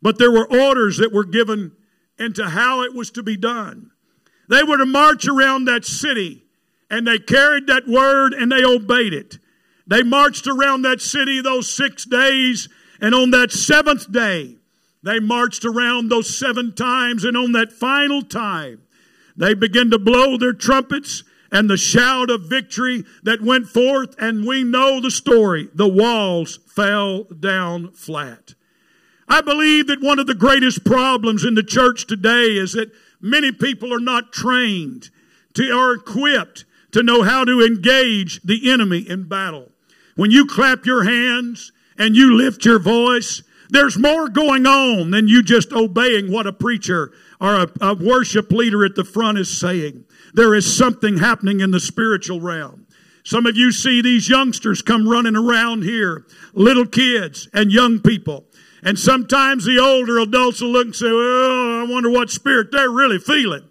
[0.00, 1.72] But there were orders that were given
[2.16, 3.90] into how it was to be done.
[4.48, 6.44] They were to march around that city
[6.90, 9.38] and they carried that word and they obeyed it.
[9.86, 12.68] They marched around that city those six days
[13.00, 14.56] and on that seventh day,
[15.02, 18.82] they marched around those seven times and on that final time,
[19.36, 24.46] they began to blow their trumpets and the shout of victory that went forth and
[24.46, 25.68] we know the story.
[25.74, 28.54] The walls fell down flat.
[29.28, 33.52] I believe that one of the greatest problems in the church today is that Many
[33.52, 35.10] people are not trained
[35.54, 39.72] to, or equipped to know how to engage the enemy in battle.
[40.14, 45.28] When you clap your hands and you lift your voice, There's more going on than
[45.28, 49.58] you just obeying what a preacher or a, a worship leader at the front is
[49.58, 50.04] saying.
[50.34, 52.86] There is something happening in the spiritual realm.
[53.24, 58.45] Some of you see these youngsters come running around here, little kids and young people.
[58.82, 62.90] And sometimes the older adults will look and say, Oh, I wonder what spirit they're
[62.90, 63.68] really feeling.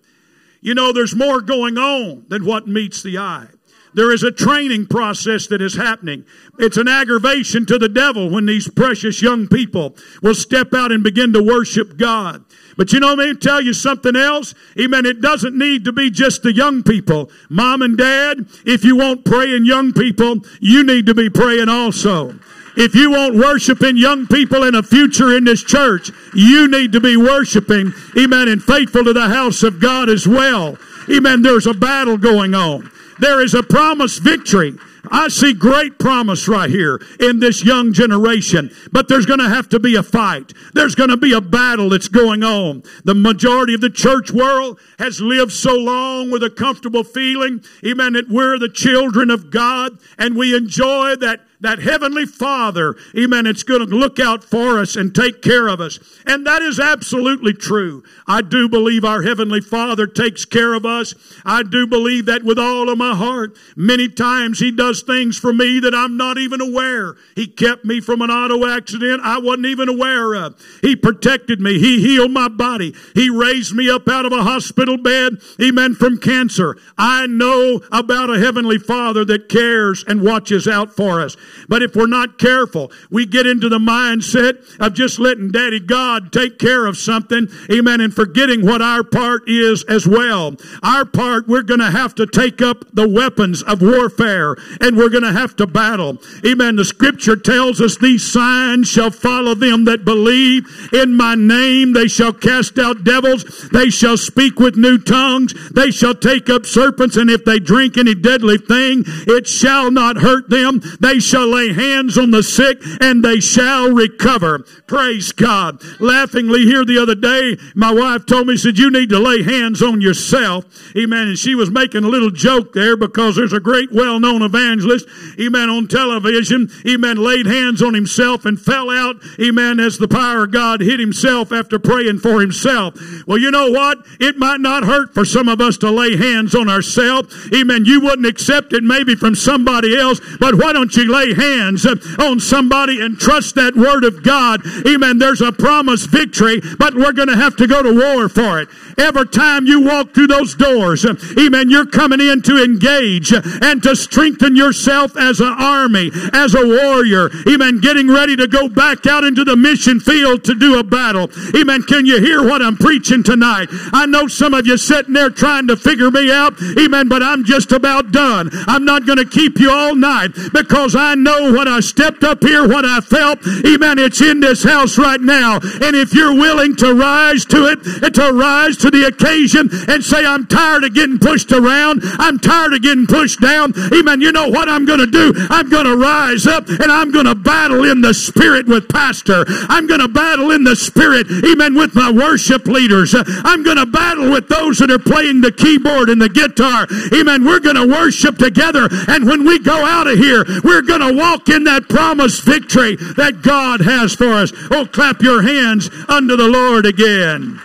[0.62, 3.48] You know, there's more going on than what meets the eye.
[3.96, 6.26] There is a training process that is happening.
[6.60, 11.02] It's an aggravation to the devil when these precious young people will step out and
[11.02, 12.44] begin to worship God.
[12.76, 14.54] But you know, me tell you something else.
[14.78, 15.06] Amen.
[15.06, 17.32] It doesn't need to be just the young people.
[17.48, 22.38] Mom and dad, if you want praying young people, you need to be praying also.
[22.78, 27.00] If you want worshiping young people in a future in this church, you need to
[27.00, 30.78] be worshiping, amen, and faithful to the house of God as well.
[31.10, 31.42] Amen.
[31.42, 32.92] There's a battle going on.
[33.20, 34.74] There is a promised victory.
[35.12, 39.70] I see great promise right here in this young generation, but there's going to have
[39.70, 40.52] to be a fight.
[40.74, 42.84] There's going to be a battle that's going on.
[43.04, 48.14] The majority of the church world has lived so long with a comfortable feeling, amen,
[48.14, 53.64] that we're the children of God and we enjoy that that Heavenly Father, amen, it's
[53.64, 56.00] going to look out for us and take care of us.
[56.28, 58.04] And that is absolutely true.
[58.28, 61.16] I do believe our Heavenly Father takes care of us.
[61.44, 63.58] I do believe that with all of my heart.
[63.76, 67.16] Many times He does things for me that I'm not even aware.
[67.36, 70.62] He kept me from an auto accident I wasn't even aware of.
[70.82, 71.80] He protected me.
[71.80, 72.94] He healed my body.
[73.16, 76.78] He raised me up out of a hospital bed, amen, from cancer.
[76.96, 81.36] I know about a Heavenly Father that cares and watches out for us.
[81.68, 86.32] But if we're not careful, we get into the mindset of just letting Daddy God
[86.32, 90.56] take care of something, amen, and forgetting what our part is as well.
[90.84, 95.10] Our part, we're going to have to take up the weapons of warfare and we're
[95.10, 96.18] going to have to battle.
[96.46, 96.78] Amen.
[96.78, 101.94] The scripture tells us these signs shall follow them that believe in my name.
[101.94, 103.70] They shall cast out devils.
[103.70, 105.54] They shall speak with new tongues.
[105.72, 107.18] They shall take up serpents.
[107.18, 110.82] And if they drink any deadly thing, it shall not hurt them.
[111.00, 114.60] They shall shall lay hands on the sick and they shall recover.
[114.88, 115.82] Praise God.
[116.00, 119.82] Laughingly here the other day, my wife told me, said, you need to lay hands
[119.82, 120.64] on yourself.
[120.96, 121.28] Amen.
[121.28, 125.70] And she was making a little joke there because there's a great well-known evangelist, amen,
[125.70, 130.52] on television, amen, laid hands on himself and fell out, amen, as the power of
[130.52, 132.96] God hit himself after praying for himself.
[133.28, 133.98] Well, you know what?
[134.22, 137.50] It might not hurt for some of us to lay hands on ourselves.
[137.54, 137.84] Amen.
[137.84, 141.86] You wouldn't accept it maybe from somebody else, but why don't you lay lay hands
[142.20, 144.62] on somebody and trust that word of God.
[144.88, 145.18] Amen.
[145.18, 148.70] There's a promised victory, but we're going to have to go to war for it.
[148.98, 153.96] Every time you walk through those doors, amen, you're coming in to engage and to
[153.96, 157.30] strengthen yourself as an army, as a warrior.
[157.48, 157.80] Amen.
[157.80, 161.30] Getting ready to go back out into the mission field to do a battle.
[161.56, 161.84] Amen.
[161.84, 163.68] Can you hear what I'm preaching tonight?
[163.92, 166.54] I know some of you sitting there trying to figure me out.
[166.78, 167.10] Amen.
[167.10, 168.50] But I'm just about done.
[168.68, 172.44] I'm not going to keep you all night because I know what I stepped up
[172.44, 173.40] here, what I felt.
[173.66, 174.00] Amen.
[174.00, 175.56] It's in this house right now.
[175.56, 180.04] And if you're willing to rise to it, and to rise to the occasion and
[180.04, 182.02] say, I'm tired of getting pushed around.
[182.20, 183.74] I'm tired of getting pushed down.
[183.94, 184.22] Amen.
[184.22, 185.34] You know what I'm going to do?
[185.50, 189.46] I'm going to rise up and I'm going to battle in the spirit with pastor.
[189.70, 191.28] I'm going to battle in the spirit.
[191.46, 191.76] Amen.
[191.76, 193.14] With my worship leaders.
[193.16, 196.88] I'm going to battle with those that are playing the keyboard and the guitar.
[197.14, 197.46] Amen.
[197.46, 198.88] We're going to worship together.
[199.08, 202.44] And when we go out of here, we're going to to walk in that promised
[202.44, 204.52] victory that God has for us.
[204.72, 207.62] Oh, clap your hands unto the Lord again.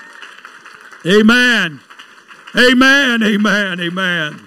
[1.07, 1.81] Amen.
[2.57, 3.23] Amen.
[3.23, 3.81] Amen.
[3.81, 4.47] Amen.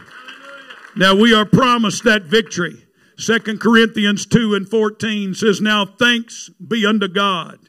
[0.96, 2.86] Now we are promised that victory.
[3.18, 7.60] Second Corinthians 2 and 14 says, Now thanks be unto God,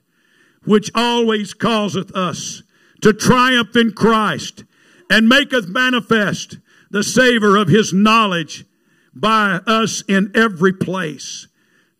[0.64, 2.62] which always causeth us
[3.02, 4.64] to triumph in Christ
[5.10, 6.58] and maketh manifest
[6.90, 8.64] the savor of his knowledge
[9.14, 11.46] by us in every place.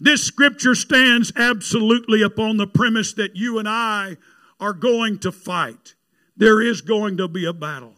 [0.00, 4.16] This scripture stands absolutely upon the premise that you and I
[4.60, 5.94] are going to fight.
[6.36, 7.94] There is going to be a battle.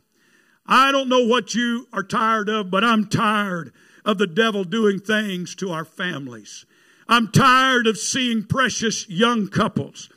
[0.67, 3.73] I don't know what you are tired of, but I'm tired
[4.05, 6.67] of the devil doing things to our families.
[7.09, 10.11] I'm tired of seeing precious young couples.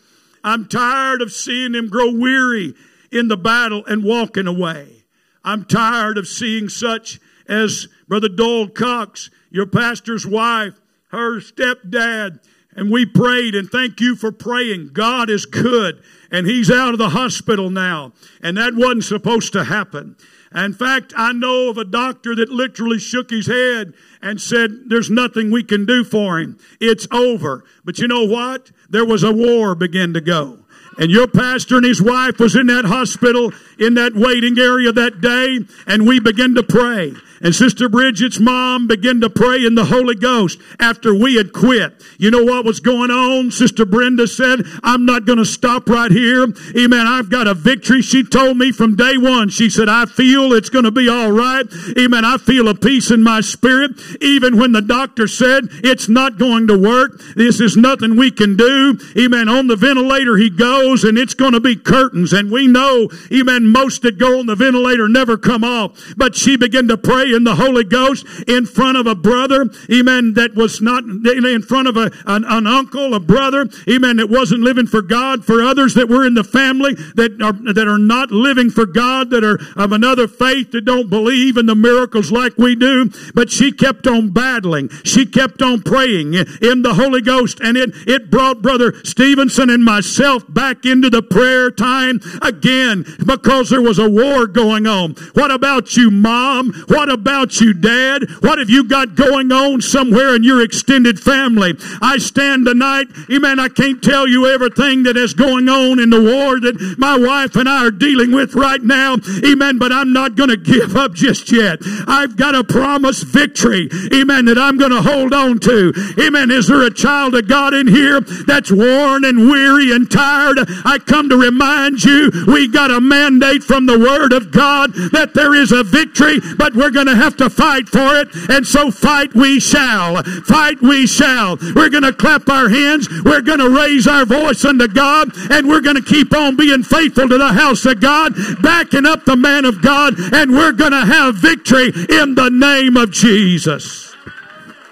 [0.43, 2.73] I'm tired of seeing them grow weary
[3.11, 5.05] in the battle and walking away.
[5.43, 10.79] I'm tired of seeing such as Brother Doyle Cox, your pastor's wife,
[11.11, 12.39] her stepdad,
[12.75, 14.91] and we prayed and thank you for praying.
[14.93, 18.13] God is good and he's out of the hospital now.
[18.41, 20.15] And that wasn't supposed to happen.
[20.53, 25.09] In fact, I know of a doctor that literally shook his head and said, there's
[25.09, 26.57] nothing we can do for him.
[26.79, 27.65] It's over.
[27.83, 28.71] But you know what?
[28.89, 30.59] There was a war begin to go.
[30.97, 35.21] And your pastor and his wife was in that hospital in that waiting area that
[35.21, 37.13] day and we began to pray.
[37.41, 42.03] And Sister Bridget's mom began to pray in the Holy Ghost after we had quit.
[42.17, 43.51] You know what was going on?
[43.51, 46.43] Sister Brenda said, I'm not going to stop right here.
[46.77, 47.07] Amen.
[47.07, 48.01] I've got a victory.
[48.01, 51.31] She told me from day one, she said, I feel it's going to be all
[51.31, 51.65] right.
[51.97, 52.25] Amen.
[52.25, 53.91] I feel a peace in my spirit.
[54.21, 58.57] Even when the doctor said it's not going to work, this is nothing we can
[58.57, 58.99] do.
[59.17, 59.47] Amen.
[59.47, 62.33] On the ventilator he goes and it's going to be curtains.
[62.33, 66.13] And we know, amen, most that go on the ventilator never come off.
[66.17, 70.33] But she began to pray in the Holy Ghost in front of a brother, amen,
[70.33, 74.61] that was not in front of a, an, an uncle, a brother, amen, that wasn't
[74.61, 78.31] living for God, for others that were in the family that are, that are not
[78.31, 82.57] living for God, that are of another faith, that don't believe in the miracles like
[82.57, 83.11] we do.
[83.33, 84.89] But she kept on battling.
[85.03, 89.83] She kept on praying in the Holy Ghost, and it, it brought Brother Stevenson and
[89.83, 95.11] myself back into the prayer time again because there was a war going on.
[95.33, 96.73] What about you, Mom?
[96.87, 98.23] What about about you, Dad?
[98.39, 101.73] What have you got going on somewhere in your extended family?
[102.01, 103.59] I stand tonight, eh, amen.
[103.59, 107.55] I can't tell you everything that is going on in the war that my wife
[107.57, 109.77] and I are dealing with right now, eh, amen.
[109.77, 111.79] But I'm not going to give up just yet.
[112.07, 116.51] I've got a promised victory, eh, amen, that I'm going to hold on to, amen.
[116.51, 120.59] Is there a child of God in here that's worn and weary and tired?
[120.85, 125.33] I come to remind you, we got a mandate from the Word of God that
[125.33, 128.29] there is a victory, but we're going to have to fight for it.
[128.49, 130.23] And so fight we shall.
[130.43, 131.57] Fight we shall.
[131.75, 133.07] We're going to clap our hands.
[133.23, 135.29] We're going to raise our voice unto God.
[135.51, 139.25] And we're going to keep on being faithful to the house of God, backing up
[139.25, 140.15] the man of God.
[140.33, 144.15] And we're going to have victory in the name of Jesus.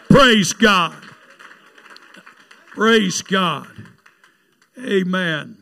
[0.10, 0.96] Praise God.
[2.74, 3.68] Praise God.
[4.80, 5.58] Amen.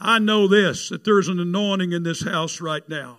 [0.00, 3.18] I know this, that there's an anointing in this house right now.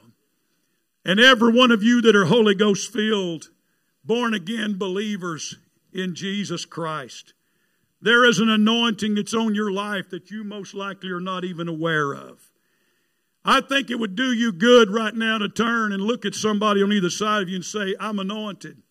[1.06, 3.50] And every one of you that are Holy Ghost filled,
[4.04, 5.58] born again believers
[5.94, 7.34] in Jesus Christ,
[8.02, 11.68] there is an anointing that's on your life that you most likely are not even
[11.68, 12.50] aware of.
[13.44, 16.84] I think it would do you good right now to turn and look at somebody
[16.84, 18.82] on either side of you and say, I'm anointed.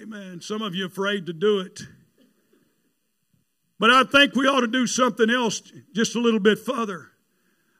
[0.00, 0.40] Amen.
[0.40, 1.80] Some of you are afraid to do it.
[3.78, 5.62] But I think we ought to do something else
[5.94, 7.12] just a little bit further.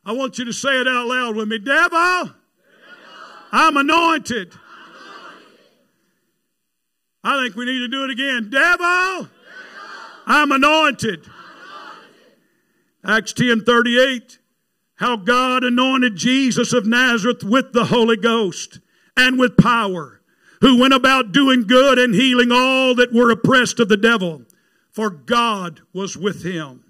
[0.08, 1.58] I want you to say it out loud with me.
[1.58, 2.32] Devil, Devil
[3.52, 4.54] I'm, anointed.
[7.22, 8.48] I think we need to do it again.
[8.48, 9.28] Devil, Devil
[10.26, 11.26] I'm, anointed.
[11.26, 11.30] Anointed.
[13.04, 14.38] Acts 10 38.
[14.94, 18.80] How God anointed Jesus of Nazareth with the Holy Ghost
[19.14, 20.22] and with power,
[20.62, 24.44] who went about doing good and healing all that were oppressed of the devil,
[24.90, 26.82] for God was with him.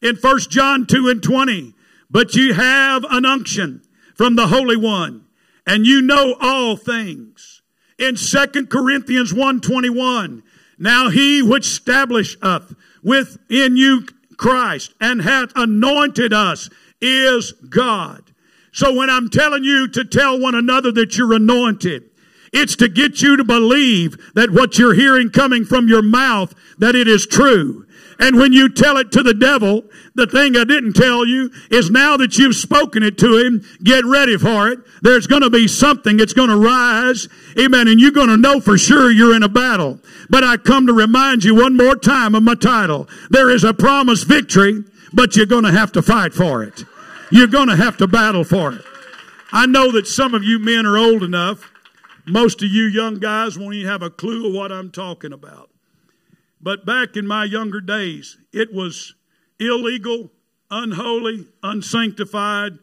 [0.00, 1.74] In 1 John 2 and 20,
[2.10, 3.82] but you have an unction
[4.14, 5.24] from the Holy One,
[5.66, 7.62] and you know all things.
[7.98, 10.42] In 2 Corinthians 1.21,
[10.78, 18.22] now he which establisheth within you Christ and hath anointed us is God.
[18.72, 22.04] So when I'm telling you to tell one another that you're anointed,
[22.52, 26.94] it's to get you to believe that what you're hearing coming from your mouth, that
[26.94, 27.86] it is true.
[28.18, 31.88] And when you tell it to the devil, the thing I didn't tell you is
[31.88, 34.80] now that you've spoken it to him, get ready for it.
[35.02, 37.28] There's going to be something that's going to rise.
[37.56, 37.86] Amen.
[37.86, 40.00] And you're going to know for sure you're in a battle.
[40.28, 43.08] But I come to remind you one more time of my title.
[43.30, 46.84] There is a promised victory, but you're going to have to fight for it.
[47.30, 48.82] You're going to have to battle for it.
[49.52, 51.70] I know that some of you men are old enough.
[52.26, 55.67] Most of you young guys won't even have a clue of what I'm talking about.
[56.60, 59.14] But back in my younger days, it was
[59.60, 60.32] illegal,
[60.70, 62.78] unholy, unsanctified,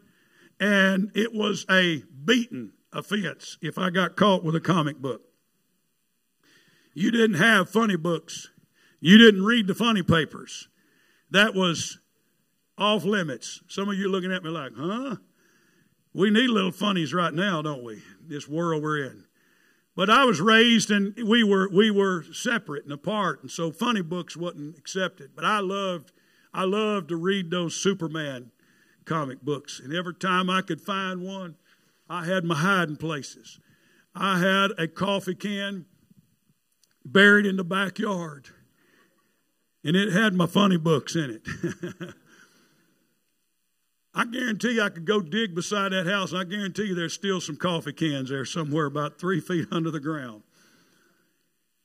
[0.58, 5.22] and it was a beaten offense if I got caught with a comic book.
[6.94, 8.50] You didn't have funny books.
[9.00, 10.68] You didn't read the funny papers.
[11.30, 11.98] That was
[12.78, 13.60] off limits.
[13.68, 15.16] Some of you looking at me like, huh?
[16.14, 18.02] We need little funnies right now, don't we?
[18.26, 19.25] This world we're in.
[19.96, 24.02] But I was raised and we were we were separate and apart, and so funny
[24.02, 25.30] books wasn't accepted.
[25.34, 26.12] But I loved
[26.52, 28.52] I loved to read those Superman
[29.04, 31.56] comic books, and every time I could find one,
[32.08, 33.58] I had my hiding places.
[34.14, 35.86] I had a coffee can
[37.06, 38.48] buried in the backyard.
[39.84, 42.14] And it had my funny books in it.
[44.16, 47.12] I guarantee you I could go dig beside that house, and I guarantee you there's
[47.12, 50.42] still some coffee cans there somewhere about three feet under the ground.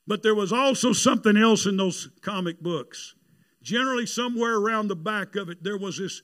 [0.08, 3.16] But there was also something else in those comic books.
[3.62, 6.22] Generally, somewhere around the back of it, there was this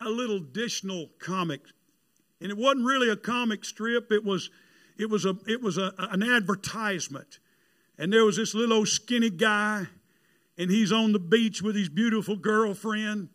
[0.00, 1.60] a little additional comic,
[2.40, 4.10] and it wasn't really a comic strip.
[4.10, 4.50] It was,
[4.98, 7.38] it was a, it was a, an advertisement,
[7.96, 9.86] and there was this little old skinny guy,
[10.58, 13.28] and he's on the beach with his beautiful girlfriend,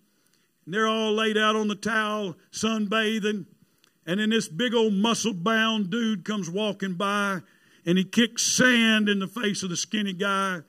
[0.66, 3.46] and they're all laid out on the towel, sunbathing,
[4.06, 7.40] and then this big old muscle bound dude comes walking by,
[7.86, 10.60] and he kicks sand in the face of the skinny guy.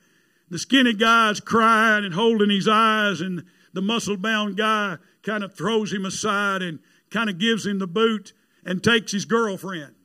[0.49, 3.43] The skinny guy's crying and holding his eyes, and
[3.73, 6.79] the muscle bound guy kind of throws him aside and
[7.09, 8.33] kind of gives him the boot
[8.63, 9.95] and takes his girlfriend.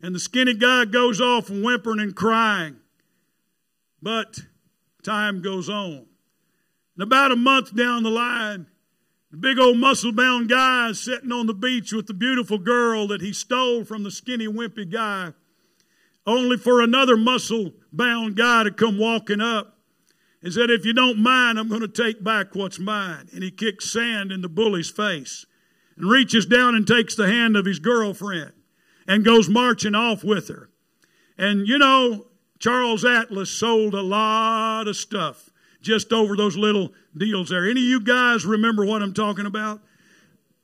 [0.00, 2.76] And the skinny guy goes off whimpering and crying.
[4.00, 4.40] But
[5.02, 6.06] time goes on.
[6.96, 8.66] And about a month down the line,
[9.36, 13.20] big old muscle bound guy is sitting on the beach with the beautiful girl that
[13.20, 15.32] he stole from the skinny, wimpy guy
[16.26, 19.76] only for another muscle bound guy to come walking up
[20.42, 23.28] and said, If you don't mind, I'm going to take back what's mine.
[23.32, 25.46] And he kicks sand in the bully's face
[25.96, 28.52] and reaches down and takes the hand of his girlfriend
[29.06, 30.70] and goes marching off with her.
[31.36, 32.26] And you know,
[32.58, 35.49] Charles Atlas sold a lot of stuff
[35.80, 37.68] just over those little deals there.
[37.68, 39.80] Any of you guys remember what I'm talking about?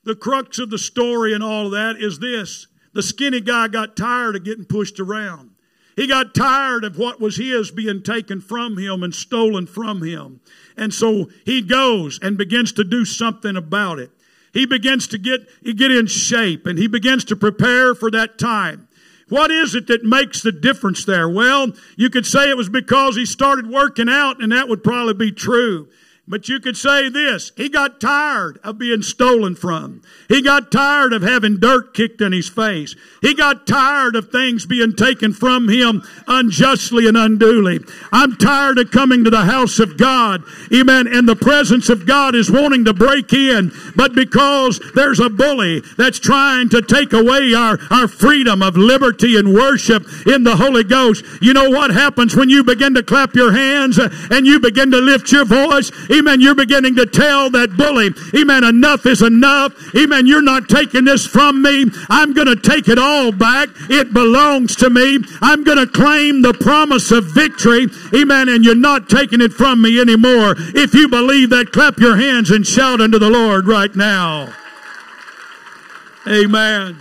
[0.04, 3.96] The crux of the story and all of that is this the skinny guy got
[3.96, 5.50] tired of getting pushed around.
[5.96, 10.40] He got tired of what was his being taken from him and stolen from him.
[10.76, 14.10] And so he goes and begins to do something about it.
[14.52, 18.85] He begins to get, get in shape and he begins to prepare for that time.
[19.28, 21.28] What is it that makes the difference there?
[21.28, 25.14] Well, you could say it was because he started working out and that would probably
[25.14, 25.88] be true.
[26.28, 30.02] But you could say this, he got tired of being stolen from.
[30.28, 32.96] He got tired of having dirt kicked in his face.
[33.22, 37.78] He got tired of things being taken from him unjustly and unduly.
[38.10, 40.42] I'm tired of coming to the house of God.
[40.74, 41.06] Amen.
[41.06, 43.70] And the presence of God is wanting to break in.
[43.94, 49.36] But because there's a bully that's trying to take away our, our freedom of liberty
[49.36, 53.36] and worship in the Holy Ghost, you know what happens when you begin to clap
[53.36, 55.92] your hands and you begin to lift your voice?
[56.16, 56.40] Amen.
[56.40, 59.72] You're beginning to tell that bully, Amen, enough is enough.
[59.94, 60.26] Amen.
[60.26, 61.86] You're not taking this from me.
[62.08, 63.68] I'm going to take it all back.
[63.90, 65.18] It belongs to me.
[65.42, 67.88] I'm going to claim the promise of victory.
[68.14, 68.48] Amen.
[68.48, 70.54] And you're not taking it from me anymore.
[70.58, 74.54] If you believe that, clap your hands and shout unto the Lord right now.
[76.26, 76.98] Amen.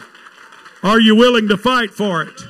[0.83, 2.41] Are you willing to fight for it?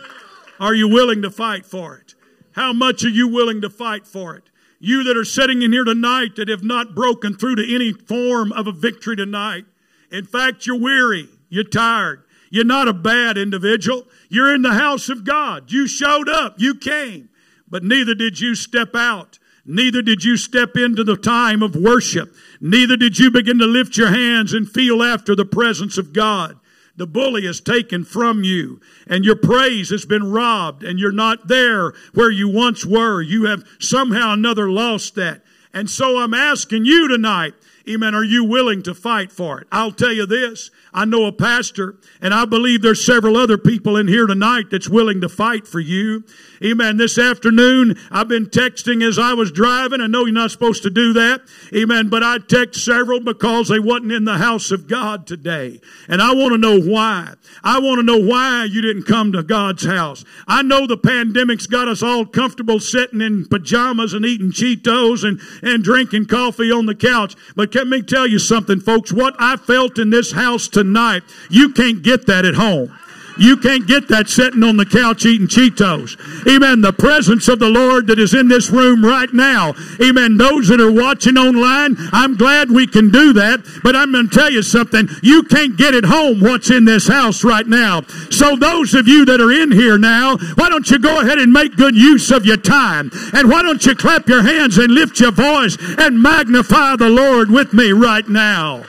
[0.60, 2.16] Are you willing to fight for it?
[2.54, 4.44] How much are you willing to fight for it?
[4.86, 8.52] You that are sitting in here tonight that have not broken through to any form
[8.52, 9.66] of a victory tonight.
[10.12, 11.28] In fact, you're weary.
[11.50, 12.22] You're tired.
[12.52, 14.04] You're not a bad individual.
[14.30, 15.72] You're in the house of God.
[15.72, 16.58] You showed up.
[16.60, 17.30] You came.
[17.68, 19.40] But neither did you step out.
[19.66, 22.36] Neither did you step into the time of worship.
[22.62, 26.60] Neither did you begin to lift your hands and feel after the presence of God.
[26.98, 31.48] The bully is taken from you and your praise has been robbed and you're not
[31.48, 33.22] there where you once were.
[33.22, 35.42] You have somehow another lost that.
[35.74, 37.54] And so I'm asking you tonight,
[37.90, 39.68] amen, are you willing to fight for it?
[39.72, 40.72] I'll tell you this.
[40.94, 44.88] I know a pastor, and I believe there's several other people in here tonight that's
[44.88, 46.24] willing to fight for you.
[46.64, 46.96] Amen.
[46.96, 50.00] This afternoon, I've been texting as I was driving.
[50.00, 51.42] I know you're not supposed to do that.
[51.76, 52.08] Amen.
[52.08, 55.82] But I text several because they wasn't in the house of God today.
[56.08, 57.34] And I want to know why.
[57.62, 60.24] I want to know why you didn't come to God's house.
[60.48, 65.42] I know the pandemic's got us all comfortable sitting in pajamas and eating Cheetos and,
[65.62, 67.36] and drinking coffee on the couch.
[67.56, 69.12] But let me tell you something, folks.
[69.12, 72.98] What I felt in this house tonight you can't get that at home.
[73.38, 76.18] You can't get that sitting on the couch eating Cheetos.
[76.48, 76.82] Amen.
[76.82, 79.74] The presence of the Lord that is in this room right now.
[80.02, 80.38] Amen.
[80.38, 83.66] Those that are watching online, I'm glad we can do that.
[83.84, 85.10] But I'm going to tell you something.
[85.22, 88.02] You can't get at home what's in this house right now.
[88.30, 91.52] So those of you that are in here now, why don't you go ahead and
[91.52, 93.12] make good use of your time?
[93.34, 97.52] And why don't you clap your hands and lift your voice and magnify the Lord
[97.52, 98.84] with me right now?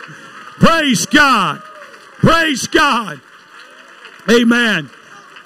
[0.58, 1.60] Praise God.
[2.18, 3.20] Praise God.
[4.30, 4.90] Amen.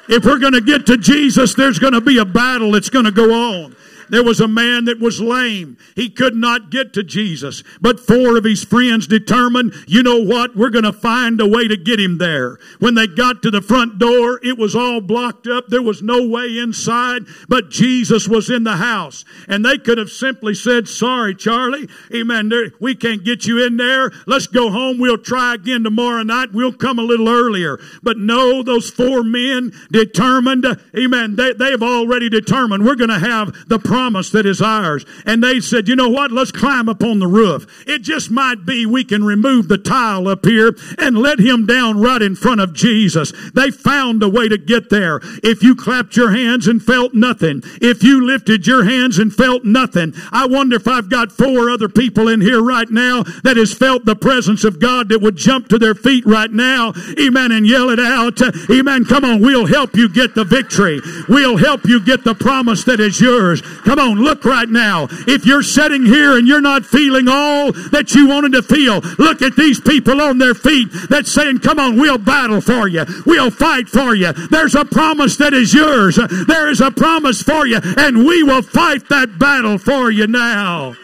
[0.09, 3.05] If we're going to get to Jesus, there's going to be a battle that's going
[3.05, 3.77] to go on.
[4.11, 5.79] There was a man that was lame.
[5.95, 7.63] He could not get to Jesus.
[7.81, 10.57] But four of his friends determined, you know what?
[10.57, 12.59] We're going to find a way to get him there.
[12.81, 15.69] When they got to the front door, it was all blocked up.
[15.69, 19.25] There was no way inside, but Jesus was in the house.
[19.47, 21.89] And they could have simply said, sorry, Charlie.
[22.13, 22.51] Amen.
[22.81, 24.11] We can't get you in there.
[24.27, 24.99] Let's go home.
[24.99, 26.53] We'll try again tomorrow night.
[26.53, 27.79] We'll come a little earlier.
[28.03, 30.67] But no, those four men determined,
[30.99, 31.37] amen.
[31.37, 35.05] They, they've already determined we're going to have the promise that is ours.
[35.27, 36.33] And they said, you know what?
[36.33, 37.67] Let's climb up on the roof.
[37.87, 42.01] It just might be we can remove the tile up here and let him down
[42.01, 43.33] right in front of Jesus.
[43.55, 45.21] They found a way to get there.
[45.43, 49.65] If you clapped your hands and felt nothing, if you lifted your hands and felt
[49.65, 53.75] nothing, I wonder if I've got four other people in here right now that has
[53.75, 57.67] felt the presence of God that would jump to their feet right now, amen, and
[57.67, 58.41] yell it out.
[58.71, 59.05] Amen.
[59.05, 61.01] Come on, we'll help you get the victory.
[61.29, 63.61] We'll help you get the promise that is yours.
[63.91, 65.09] Come on, look right now.
[65.27, 69.43] If you're sitting here and you're not feeling all that you wanted to feel, look
[69.43, 73.05] at these people on their feet that's saying, Come on, we'll battle for you.
[73.27, 74.33] We'll fight for you.
[74.33, 76.21] There's a promise that is yours.
[76.47, 80.95] There is a promise for you, and we will fight that battle for you now.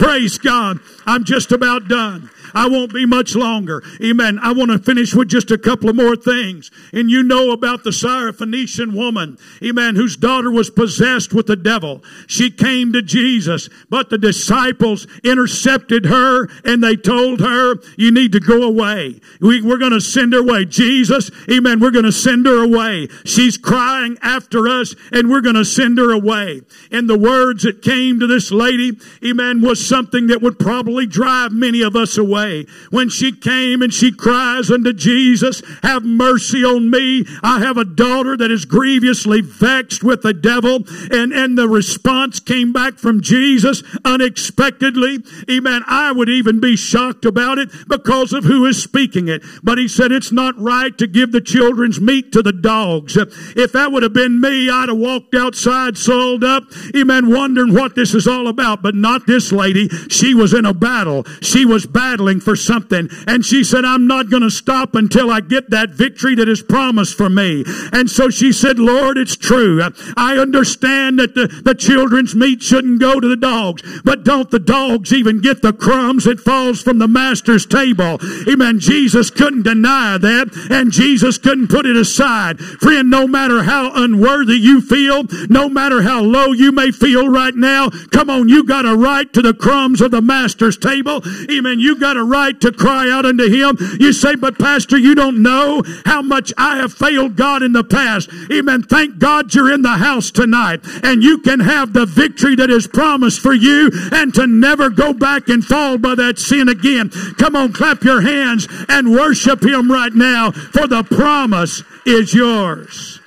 [0.00, 0.80] Praise God.
[1.06, 2.28] I'm just about done.
[2.54, 3.82] I won't be much longer.
[4.02, 4.38] Amen.
[4.42, 6.70] I want to finish with just a couple of more things.
[6.92, 12.02] And you know about the Syrophoenician woman, amen, whose daughter was possessed with the devil.
[12.26, 18.32] She came to Jesus, but the disciples intercepted her and they told her, you need
[18.32, 19.20] to go away.
[19.40, 20.64] We, are going to send her away.
[20.64, 23.08] Jesus, amen, we're going to send her away.
[23.24, 26.62] She's crying after us and we're going to send her away.
[26.90, 31.52] And the words that came to this lady, amen, was something that would probably drive
[31.52, 32.66] many of us away way.
[32.90, 37.24] When she came and she cries unto Jesus, have mercy on me.
[37.42, 40.84] I have a daughter that is grievously vexed with the devil.
[41.10, 45.18] And, and the response came back from Jesus unexpectedly.
[45.50, 45.82] Amen.
[45.86, 49.42] I would even be shocked about it because of who is speaking it.
[49.62, 53.16] But he said it's not right to give the children's meat to the dogs.
[53.16, 56.64] If that would have been me, I'd have walked outside, sold up,
[56.96, 58.82] amen, wondering what this is all about.
[58.82, 59.88] But not this lady.
[60.08, 61.24] She was in a battle.
[61.40, 63.08] She was battling for something.
[63.26, 66.62] And she said, I'm not going to stop until I get that victory that is
[66.62, 67.64] promised for me.
[67.92, 69.82] And so she said, Lord, it's true.
[70.16, 74.58] I understand that the, the children's meat shouldn't go to the dogs, but don't the
[74.58, 78.18] dogs even get the crumbs that falls from the master's table?
[78.48, 78.78] Amen.
[78.78, 82.60] Jesus couldn't deny that and Jesus couldn't put it aside.
[82.60, 87.54] Friend, no matter how unworthy you feel, no matter how low you may feel right
[87.54, 91.22] now, come on, you got a right to the crumbs of the master's table.
[91.50, 91.80] Amen.
[91.80, 93.76] You got a a right to cry out unto Him.
[94.00, 97.84] You say, but Pastor, you don't know how much I have failed God in the
[97.84, 98.30] past.
[98.50, 98.84] Amen.
[98.84, 102.86] Thank God you're in the house tonight and you can have the victory that is
[102.86, 107.10] promised for you and to never go back and fall by that sin again.
[107.38, 113.20] Come on, clap your hands and worship Him right now for the promise is yours.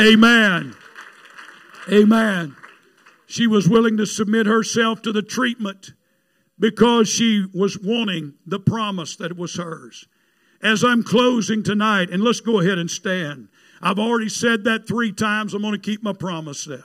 [0.00, 0.74] Amen.
[1.90, 2.56] Amen.
[3.26, 5.92] She was willing to submit herself to the treatment
[6.62, 10.06] because she was wanting the promise that it was hers.
[10.62, 13.48] As I'm closing tonight, and let's go ahead and stand.
[13.82, 15.54] I've already said that three times.
[15.54, 16.84] I'm going to keep my promise now.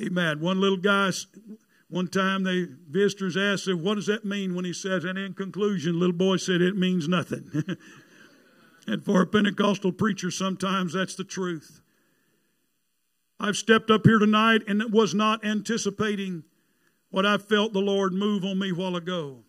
[0.00, 0.40] Amen.
[0.40, 1.10] One little guy,
[1.90, 5.34] one time the visitors asked him, What does that mean when he says, and in
[5.34, 7.50] conclusion, little boy said, It means nothing.
[8.86, 11.82] and for a Pentecostal preacher, sometimes that's the truth.
[13.38, 16.44] I've stepped up here tonight and was not anticipating
[17.14, 19.44] what I felt the Lord move on me while ago.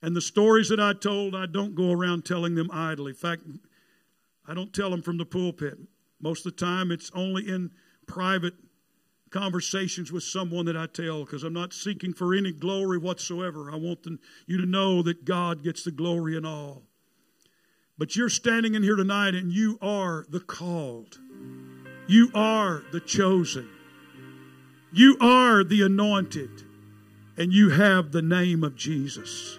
[0.00, 3.10] And the stories that I told, I don't go around telling them idly.
[3.10, 3.42] In fact,
[4.48, 5.76] I don't tell them from the pulpit.
[6.18, 7.72] Most of the time, it's only in
[8.06, 8.54] private
[9.28, 13.70] conversations with someone that I tell because I'm not seeking for any glory whatsoever.
[13.70, 16.84] I want them, you to know that God gets the glory in all.
[17.98, 21.18] But you're standing in here tonight and you are the called,
[22.06, 23.68] you are the chosen.
[24.94, 26.50] You are the anointed,
[27.38, 29.58] and you have the name of Jesus.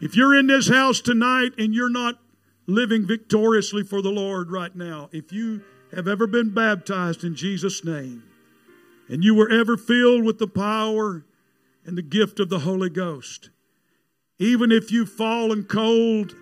[0.00, 2.18] If you're in this house tonight and you're not
[2.66, 5.62] living victoriously for the Lord right now, if you
[5.94, 8.22] have ever been baptized in Jesus' name,
[9.08, 11.24] and you were ever filled with the power
[11.84, 13.50] and the gift of the Holy Ghost,
[14.38, 16.34] even if you've fallen cold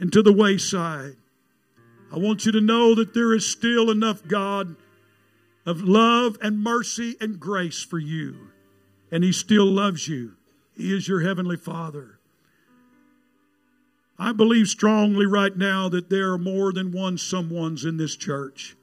[0.00, 1.16] into the wayside,
[2.12, 4.76] I want you to know that there is still enough God
[5.64, 8.50] of love and mercy and grace for you.
[9.10, 10.32] And He still loves you.
[10.76, 12.18] He is your Heavenly Father.
[14.18, 18.76] I believe strongly right now that there are more than one someone's in this church.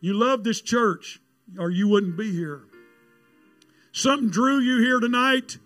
[0.00, 1.20] You love this church.
[1.58, 2.64] or you wouldn't be here.
[3.90, 5.56] Something drew you here tonight,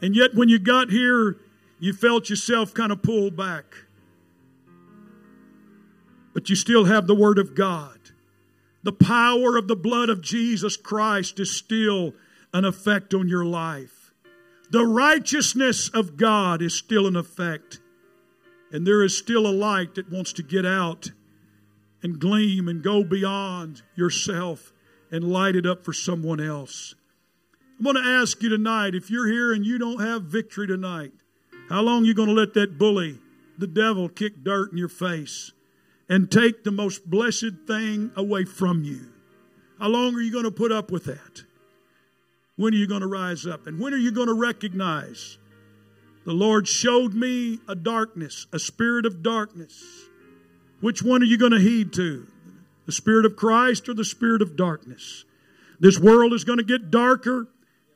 [0.00, 1.36] and yet when you got here,
[1.80, 3.64] you felt yourself kind of pulled back.
[6.32, 7.93] But you still have the Word of God.
[8.84, 12.12] The power of the blood of Jesus Christ is still
[12.52, 14.12] an effect on your life.
[14.70, 17.80] The righteousness of God is still an effect.
[18.70, 21.12] And there is still a light that wants to get out
[22.02, 24.70] and gleam and go beyond yourself
[25.10, 26.94] and light it up for someone else.
[27.78, 31.12] I'm going to ask you tonight if you're here and you don't have victory tonight,
[31.70, 33.18] how long are you going to let that bully,
[33.56, 35.52] the devil, kick dirt in your face
[36.08, 39.08] and take the most blessed thing away from you?
[39.78, 41.42] How long are you going to put up with that?
[42.56, 43.66] When are you going to rise up?
[43.66, 45.38] And when are you going to recognize
[46.24, 49.82] the Lord showed me a darkness, a spirit of darkness?
[50.80, 52.26] Which one are you going to heed to?
[52.86, 55.24] The spirit of Christ or the spirit of darkness?
[55.80, 57.48] This world is going to get darker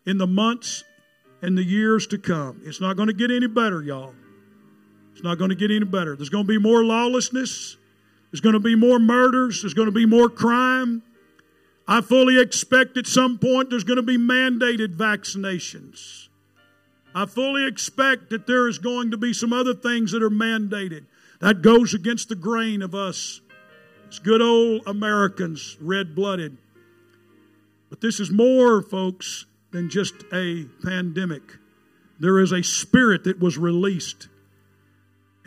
[0.06, 0.84] in the months
[1.42, 2.62] and the years to come.
[2.64, 4.14] It's not going to get any better, y'all.
[5.12, 6.16] It's not going to get any better.
[6.16, 7.76] There's going to be more lawlessness.
[8.30, 9.62] There's going to be more murders.
[9.62, 11.02] There's going to be more crime.
[11.86, 16.28] I fully expect at some point there's going to be mandated vaccinations.
[17.14, 21.06] I fully expect that there is going to be some other things that are mandated.
[21.40, 23.40] That goes against the grain of us.
[24.06, 26.58] It's good old Americans, red blooded.
[27.88, 31.42] But this is more, folks, than just a pandemic.
[32.20, 34.28] There is a spirit that was released.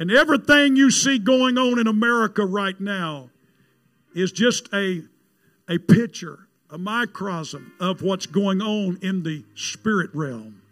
[0.02, 3.30] And everything you see going on in America right now
[4.16, 5.04] is just a
[5.70, 10.64] a picture, a microcosm of what's going on in the spirit realm.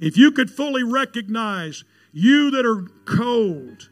[0.00, 3.88] If you could fully recognize you that are cold,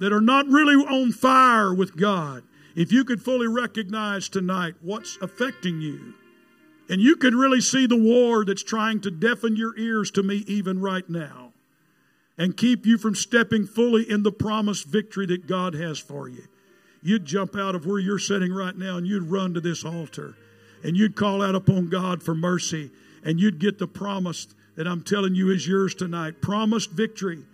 [0.00, 5.18] that are not really on fire with God, if you could fully recognize tonight what's
[5.20, 6.14] affecting you,
[6.88, 10.44] and you could really see the war that's trying to deafen your ears to me
[10.46, 11.51] even right now
[12.42, 16.48] and keep you from stepping fully in the promised victory that God has for you
[17.02, 20.36] you'd jump out of where you're sitting right now and you'd run to this altar
[20.84, 22.90] and you'd call out upon God for mercy
[23.24, 26.40] and you'd get the promise that I'm telling you is yours tonight.
[26.40, 27.44] Promised victory,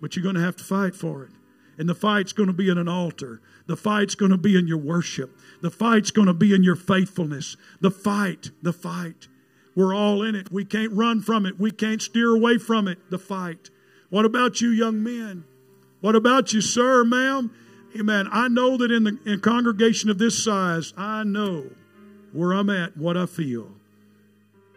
[0.00, 1.30] but you're going to have to fight for it.
[1.78, 3.40] And the fight's going to be in an altar.
[3.66, 5.38] The fight's going to be in your worship.
[5.62, 7.56] The fight's going to be in your faithfulness.
[7.80, 9.28] The fight, the fight.
[9.74, 10.50] We're all in it.
[10.50, 11.60] We can't run from it.
[11.60, 13.10] We can't steer away from it.
[13.10, 13.70] The fight.
[14.16, 15.44] What about you, young men?
[16.00, 17.50] What about you, sir, ma'am?
[18.00, 18.26] Amen.
[18.32, 21.66] I know that in the in congregation of this size, I know
[22.32, 23.72] where I'm at, what I feel.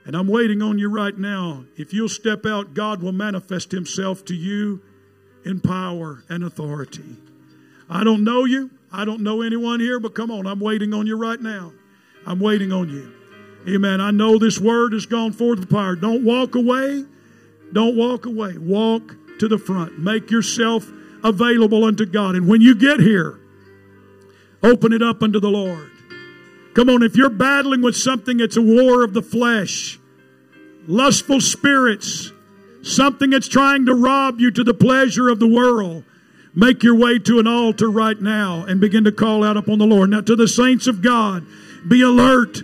[0.04, 1.64] And I'm waiting on you right now.
[1.78, 4.82] If you'll step out, God will manifest Himself to you
[5.46, 7.16] in power and authority.
[7.90, 8.72] I don't know you.
[8.92, 11.72] I don't know anyone here, but come on, I'm waiting on you right now.
[12.28, 13.14] I'm waiting on you.
[13.74, 14.02] Amen.
[14.02, 15.96] I know this word has gone forth with power.
[15.96, 17.06] Don't walk away.
[17.72, 18.58] Don't walk away.
[18.58, 20.00] Walk to the front.
[20.00, 20.90] Make yourself
[21.24, 22.36] available unto God.
[22.36, 23.40] And when you get here,
[24.64, 25.92] open it up unto the Lord.
[26.74, 30.00] Come on, if you're battling with something, it's a war of the flesh,
[30.88, 32.32] lustful spirits,
[32.84, 36.04] something that's trying to rob you to the pleasure of the world.
[36.56, 39.86] Make your way to an altar right now and begin to call out upon the
[39.86, 40.10] Lord.
[40.10, 41.46] Now, to the saints of God,
[41.88, 42.62] be alert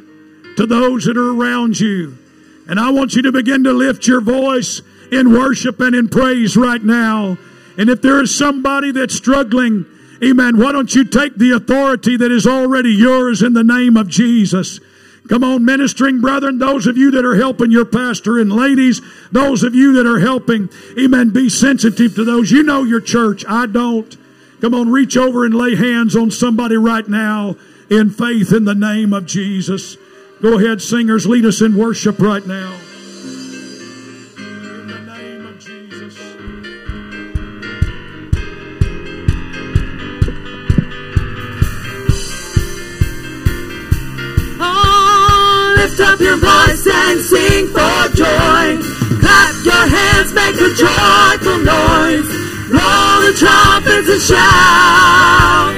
[0.58, 2.18] to those that are around you.
[2.68, 4.82] And I want you to begin to lift your voice
[5.16, 7.38] in worship and in praise right now.
[7.78, 9.86] And if there is somebody that's struggling,
[10.24, 14.08] amen, why don't you take the authority that is already yours in the name of
[14.08, 14.80] Jesus?
[15.28, 19.02] Come on, ministering brethren, those of you that are helping your pastor, and ladies,
[19.32, 22.52] those of you that are helping, amen, be sensitive to those.
[22.52, 23.44] You know your church.
[23.48, 24.16] I don't.
[24.62, 27.56] Come on, reach over and lay hands on somebody right now
[27.90, 29.98] in faith in the name of Jesus.
[30.42, 32.78] Go ahead, singers, lead us in worship right now.
[46.16, 48.64] Up your voice and sing for joy.
[49.20, 52.28] Clap your hands, make a joyful noise.
[52.72, 55.76] Blow the trumpets and shout.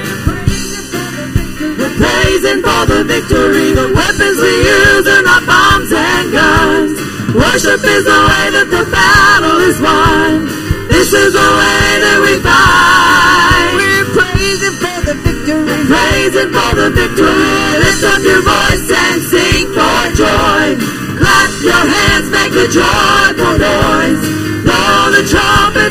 [1.74, 3.74] We're praising for the victory.
[3.74, 6.94] The weapons we use are not bombs and guns.
[7.34, 10.46] Worship is the way that the battle is won.
[10.86, 13.74] This is the way that we fight.
[13.74, 15.82] We're praising for the victory.
[15.90, 16.67] Praising for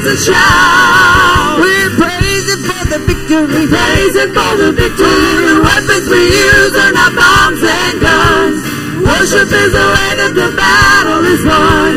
[0.08, 1.60] and shout.
[1.60, 3.68] We're praising for the victory.
[3.68, 5.32] Praising for the victory.
[5.44, 8.60] The weapons we use are not bombs and guns.
[9.04, 11.92] Worship is the way that the battle is won.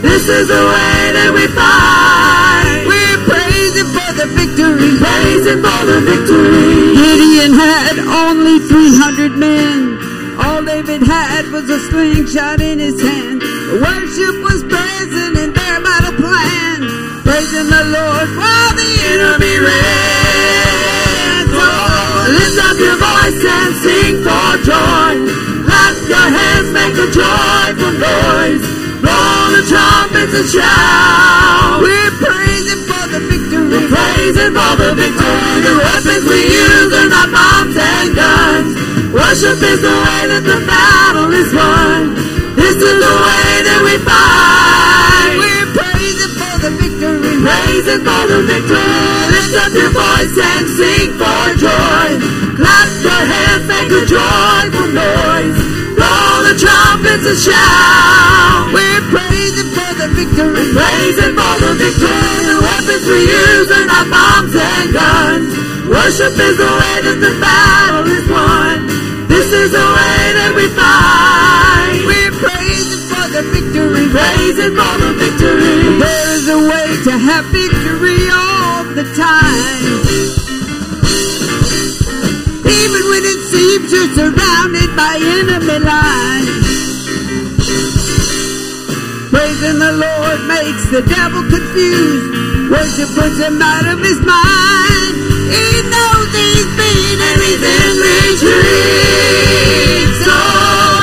[0.00, 2.88] This is the way that we fight.
[2.88, 4.96] We're praising for the victory.
[4.96, 6.96] Praising for the victory.
[6.96, 10.00] Gideon had only 300 men.
[10.40, 13.42] All David had was a slingshot in his hand.
[13.84, 16.69] Worship was present in their battle plan.
[17.40, 21.40] Praising the Lord while the enemy ran.
[21.48, 21.68] So
[22.36, 25.24] lift up your voice and sing for joy.
[25.64, 28.60] Clap your hands, make a joyful noise.
[29.00, 31.80] Blow the trumpets and shout.
[31.80, 33.72] We're praising for the victory.
[33.72, 35.64] We're praising for the victory.
[35.64, 38.76] The weapons we use are not bombs and guns.
[39.16, 42.20] Worship is the way that the battle is won.
[42.52, 44.39] This is the way that we fight.
[47.80, 48.92] Praising for the victory.
[49.32, 52.08] Lift up your voice and sing for joy.
[52.60, 55.56] Clap your hands, make a joyful noise.
[55.96, 58.68] Blow the trumpets and shout.
[58.76, 60.76] We're praising for the victory.
[60.76, 62.52] Praising for the victory.
[62.52, 65.48] The weapons we use are not bombs and guns.
[65.88, 68.92] Worship is the way that the battle is won.
[69.24, 72.04] This is the way that we fight.
[72.04, 74.04] We're praising for the victory.
[74.12, 75.96] Praising for the victory.
[75.96, 79.80] There is a way to have victory all the time.
[82.60, 86.60] Even when it seems you're surrounded by enemy lines.
[89.32, 92.68] Praising the Lord makes the devil confused.
[92.68, 95.16] Worship puts him out of his mind.
[95.56, 96.68] He knows he's
[97.48, 98.60] he's in retreat.
[100.20, 100.36] So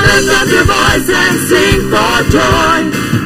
[0.06, 3.17] lift up your voice and sing for joy.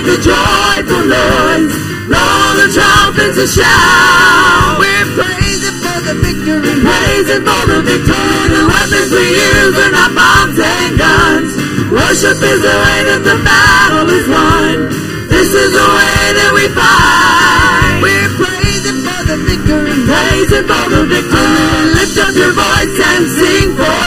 [0.00, 1.76] Make a joyful noise.
[2.08, 4.80] Blow the trumpets and shout.
[4.80, 6.72] We're praising for the victory.
[6.80, 8.48] Praising for the victory.
[8.48, 11.52] The weapons we use are not bombs and guns.
[11.92, 14.88] Worship is the way that the battle is won.
[15.28, 18.00] This is the way that we fight.
[18.00, 20.00] We're praising for the victory.
[20.08, 21.92] Praising for the victory.
[21.92, 24.04] Lift up your voice and sing for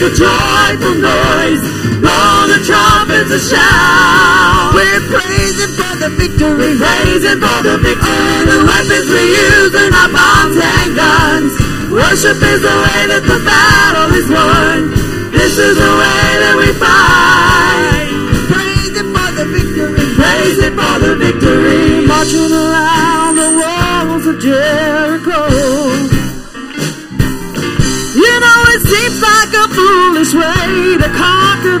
[0.00, 1.64] make a joyful noise.
[2.00, 4.72] Blow the trumpets and shout.
[4.72, 6.76] We're praising for the victory.
[6.80, 8.40] Praising for the victory.
[8.48, 11.52] The weapons we use are not bombs and guns.
[11.92, 14.96] Worship is the way that the battle is won.
[15.36, 18.08] This is the way that we fight.
[18.48, 20.06] Praising for the victory.
[20.16, 22.06] Praising for the victory.
[22.06, 22.69] Marching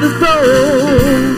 [0.00, 1.36] the foe.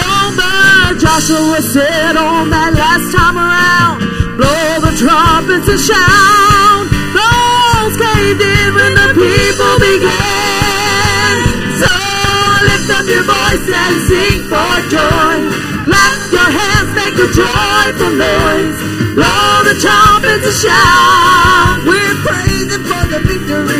[0.00, 4.00] Oh, but Joshua said on that last time around,
[4.40, 6.88] blow the trumpets and shout.
[7.12, 11.32] Those caved in when the people began.
[11.84, 11.92] So
[12.64, 15.36] lift up your voice and sing for joy.
[15.84, 18.78] Clap your hands, make a joyful noise.
[19.12, 21.97] Blow the trumpets and shout.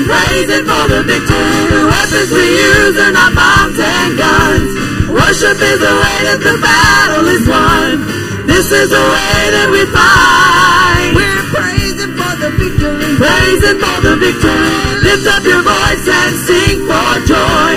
[0.09, 1.61] Praising for the victory.
[1.68, 4.70] The weapons we use are not bombs and guns.
[5.12, 8.09] Worship is the way that the battle is won.
[8.48, 11.12] This is the way that we fight.
[11.12, 13.20] We're praising for the victory.
[13.20, 14.72] Praising for the victory.
[15.04, 17.72] Lift up your voice and sing for joy.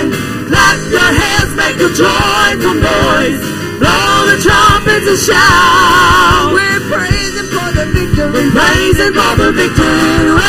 [0.48, 3.40] Clap your hands, make a joyful noise.
[3.76, 6.48] Blow the trumpets and shout.
[6.56, 8.48] We're praising for the victory.
[8.56, 10.41] Praising for the victory.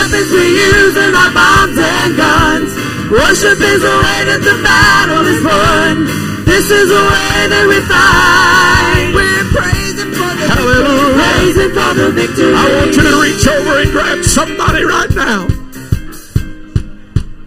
[3.14, 6.10] Worship is the way that the battle is won.
[6.50, 9.14] This is the way that we fight.
[9.14, 11.22] We're praising for the Hallelujah.
[11.22, 12.54] Praising for the victory.
[12.58, 15.46] I want you to reach over and grab somebody right now.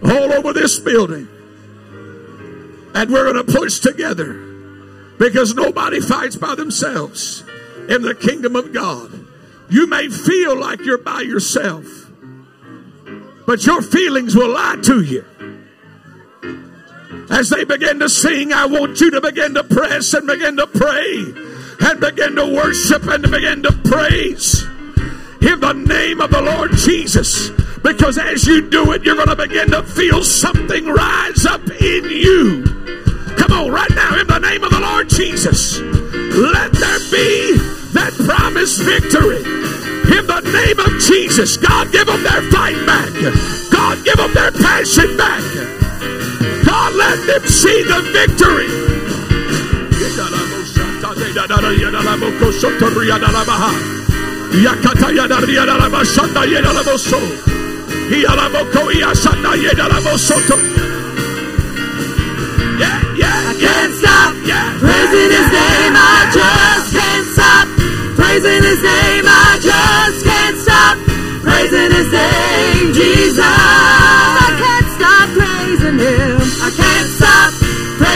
[0.07, 1.27] All over this building.
[2.95, 4.39] And we're going to push together.
[5.19, 7.43] Because nobody fights by themselves
[7.89, 9.11] in the kingdom of God.
[9.69, 11.85] You may feel like you're by yourself.
[13.45, 15.25] But your feelings will lie to you.
[17.29, 20.67] As they begin to sing, I want you to begin to press and begin to
[20.67, 21.33] pray
[21.79, 24.63] and begin to worship and to begin to praise
[25.41, 27.49] in the name of the Lord Jesus.
[27.81, 32.09] Because as you do it, you're going to begin to feel something rise up in
[32.09, 32.63] you.
[33.37, 37.57] Come on, right now, in the name of the Lord Jesus, let there be
[37.93, 39.43] that promised victory.
[40.17, 43.13] In the name of Jesus, God, give them their fight back.
[43.71, 45.86] God, give them their passion back.
[46.77, 48.69] God, let them see the victory.
[63.25, 64.31] I can't stop
[64.77, 65.93] praising His name.
[65.97, 67.65] I just can't stop
[68.21, 69.25] praising His name.
[69.25, 70.95] I just can't stop
[71.41, 73.41] praising His name, Jesus.
[73.41, 76.36] I can't stop praising Him.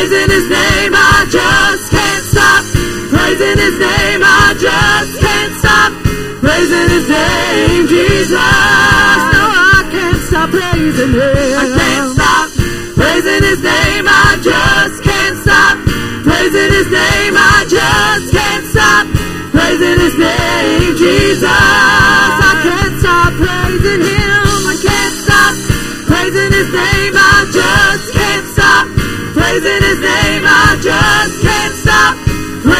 [0.01, 0.93] Praising His name.
[0.97, 2.65] I just can't stop
[3.13, 4.21] praising His name.
[4.25, 5.93] I just can't stop
[6.41, 8.33] praising His name, Jesus.
[8.33, 11.60] No, I can't stop praising Him.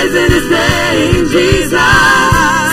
[0.02, 1.72] Praising His name, Jesus.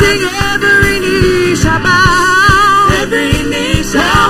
[0.00, 0.22] Sing
[0.52, 4.27] every knee shall bow, every knee shall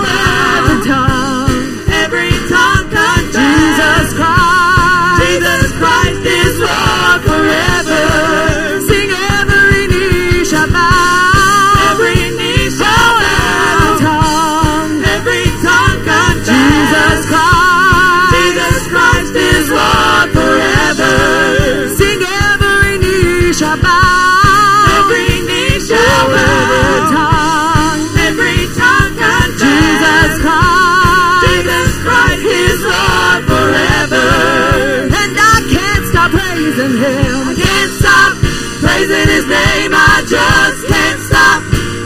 [40.28, 41.62] just can't stop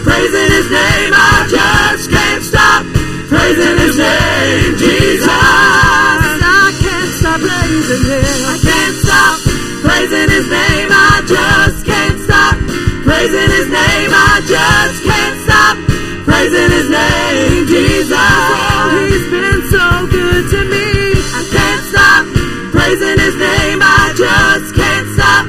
[0.07, 1.11] praising His name.
[1.11, 2.87] I just can't stop
[3.27, 5.27] praising His name, Jesus.
[5.27, 8.23] I can't stop praising Him.
[8.47, 9.43] I can't stop
[9.83, 10.89] praising His name.
[10.95, 12.55] I just can't stop
[13.03, 14.11] praising His name.
[14.14, 15.75] I just can't stop
[16.23, 18.14] praising His name, Jesus.
[18.14, 20.87] Oh, He's been so good to me.
[21.35, 22.23] I can't stop
[22.70, 23.83] praising His name.
[23.83, 25.43] I just can't stop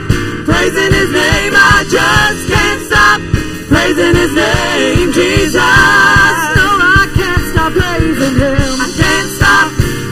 [0.49, 0.92] praising His name.
[0.92, 0.92] I
[1.93, 3.21] just can't stop
[3.69, 5.53] praising His name, Jesus.
[5.53, 6.67] No,
[6.97, 8.73] I can't stop praising Him.
[8.81, 9.67] I can't stop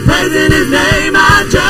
[0.05, 1.13] praising His name.
[1.17, 1.60] I just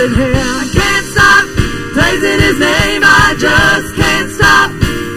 [0.00, 0.32] praising Him.
[0.34, 1.44] I can't stop
[1.92, 3.02] praising His name.
[3.04, 4.70] I just can't stop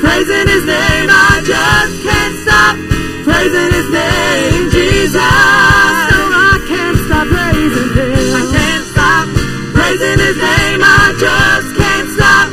[0.03, 1.07] praising His name.
[1.07, 2.75] I just can't stop
[3.23, 5.15] praising His name, Jesus.
[5.15, 8.35] No, I can't stop praising Him.
[8.35, 9.25] I can't stop
[9.71, 10.81] praising His name.
[10.83, 12.45] I just can't stop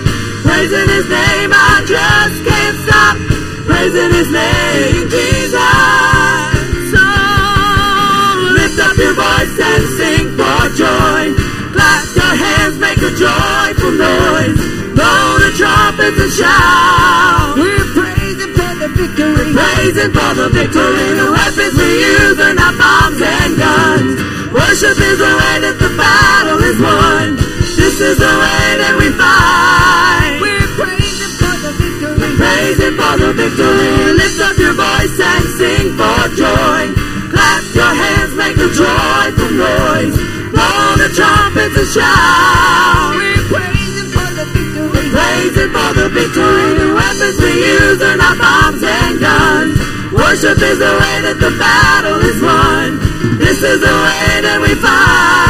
[0.47, 1.51] praising His name.
[1.51, 3.15] I just can't stop
[3.67, 5.40] praising His name, Jesus.
[13.21, 14.57] Joyful noise.
[14.97, 17.53] Blow the trumpets and shout.
[17.61, 19.37] We're praising for the victory.
[19.37, 21.09] We're Praising for the victory.
[21.21, 24.17] The weapons we use are not bombs and guns.
[24.57, 27.37] Worship is the way that the battle is won.
[27.77, 30.41] This is the way that we fight.
[30.41, 32.17] We're praising for the victory.
[32.25, 34.17] We're Praising for the victory.
[34.17, 36.81] Lift up your voice and sing for joy.
[37.29, 40.40] Clap your hands, make a joyful noise.
[40.61, 43.17] Blow the trumpets and shout.
[43.17, 44.93] We're praising for the victory.
[44.93, 46.69] We're praising for the victory.
[46.77, 49.77] The weapons we use are not bombs and guns.
[50.13, 53.01] Worship is the way that the battle is won.
[53.39, 55.50] This is the way that we fight.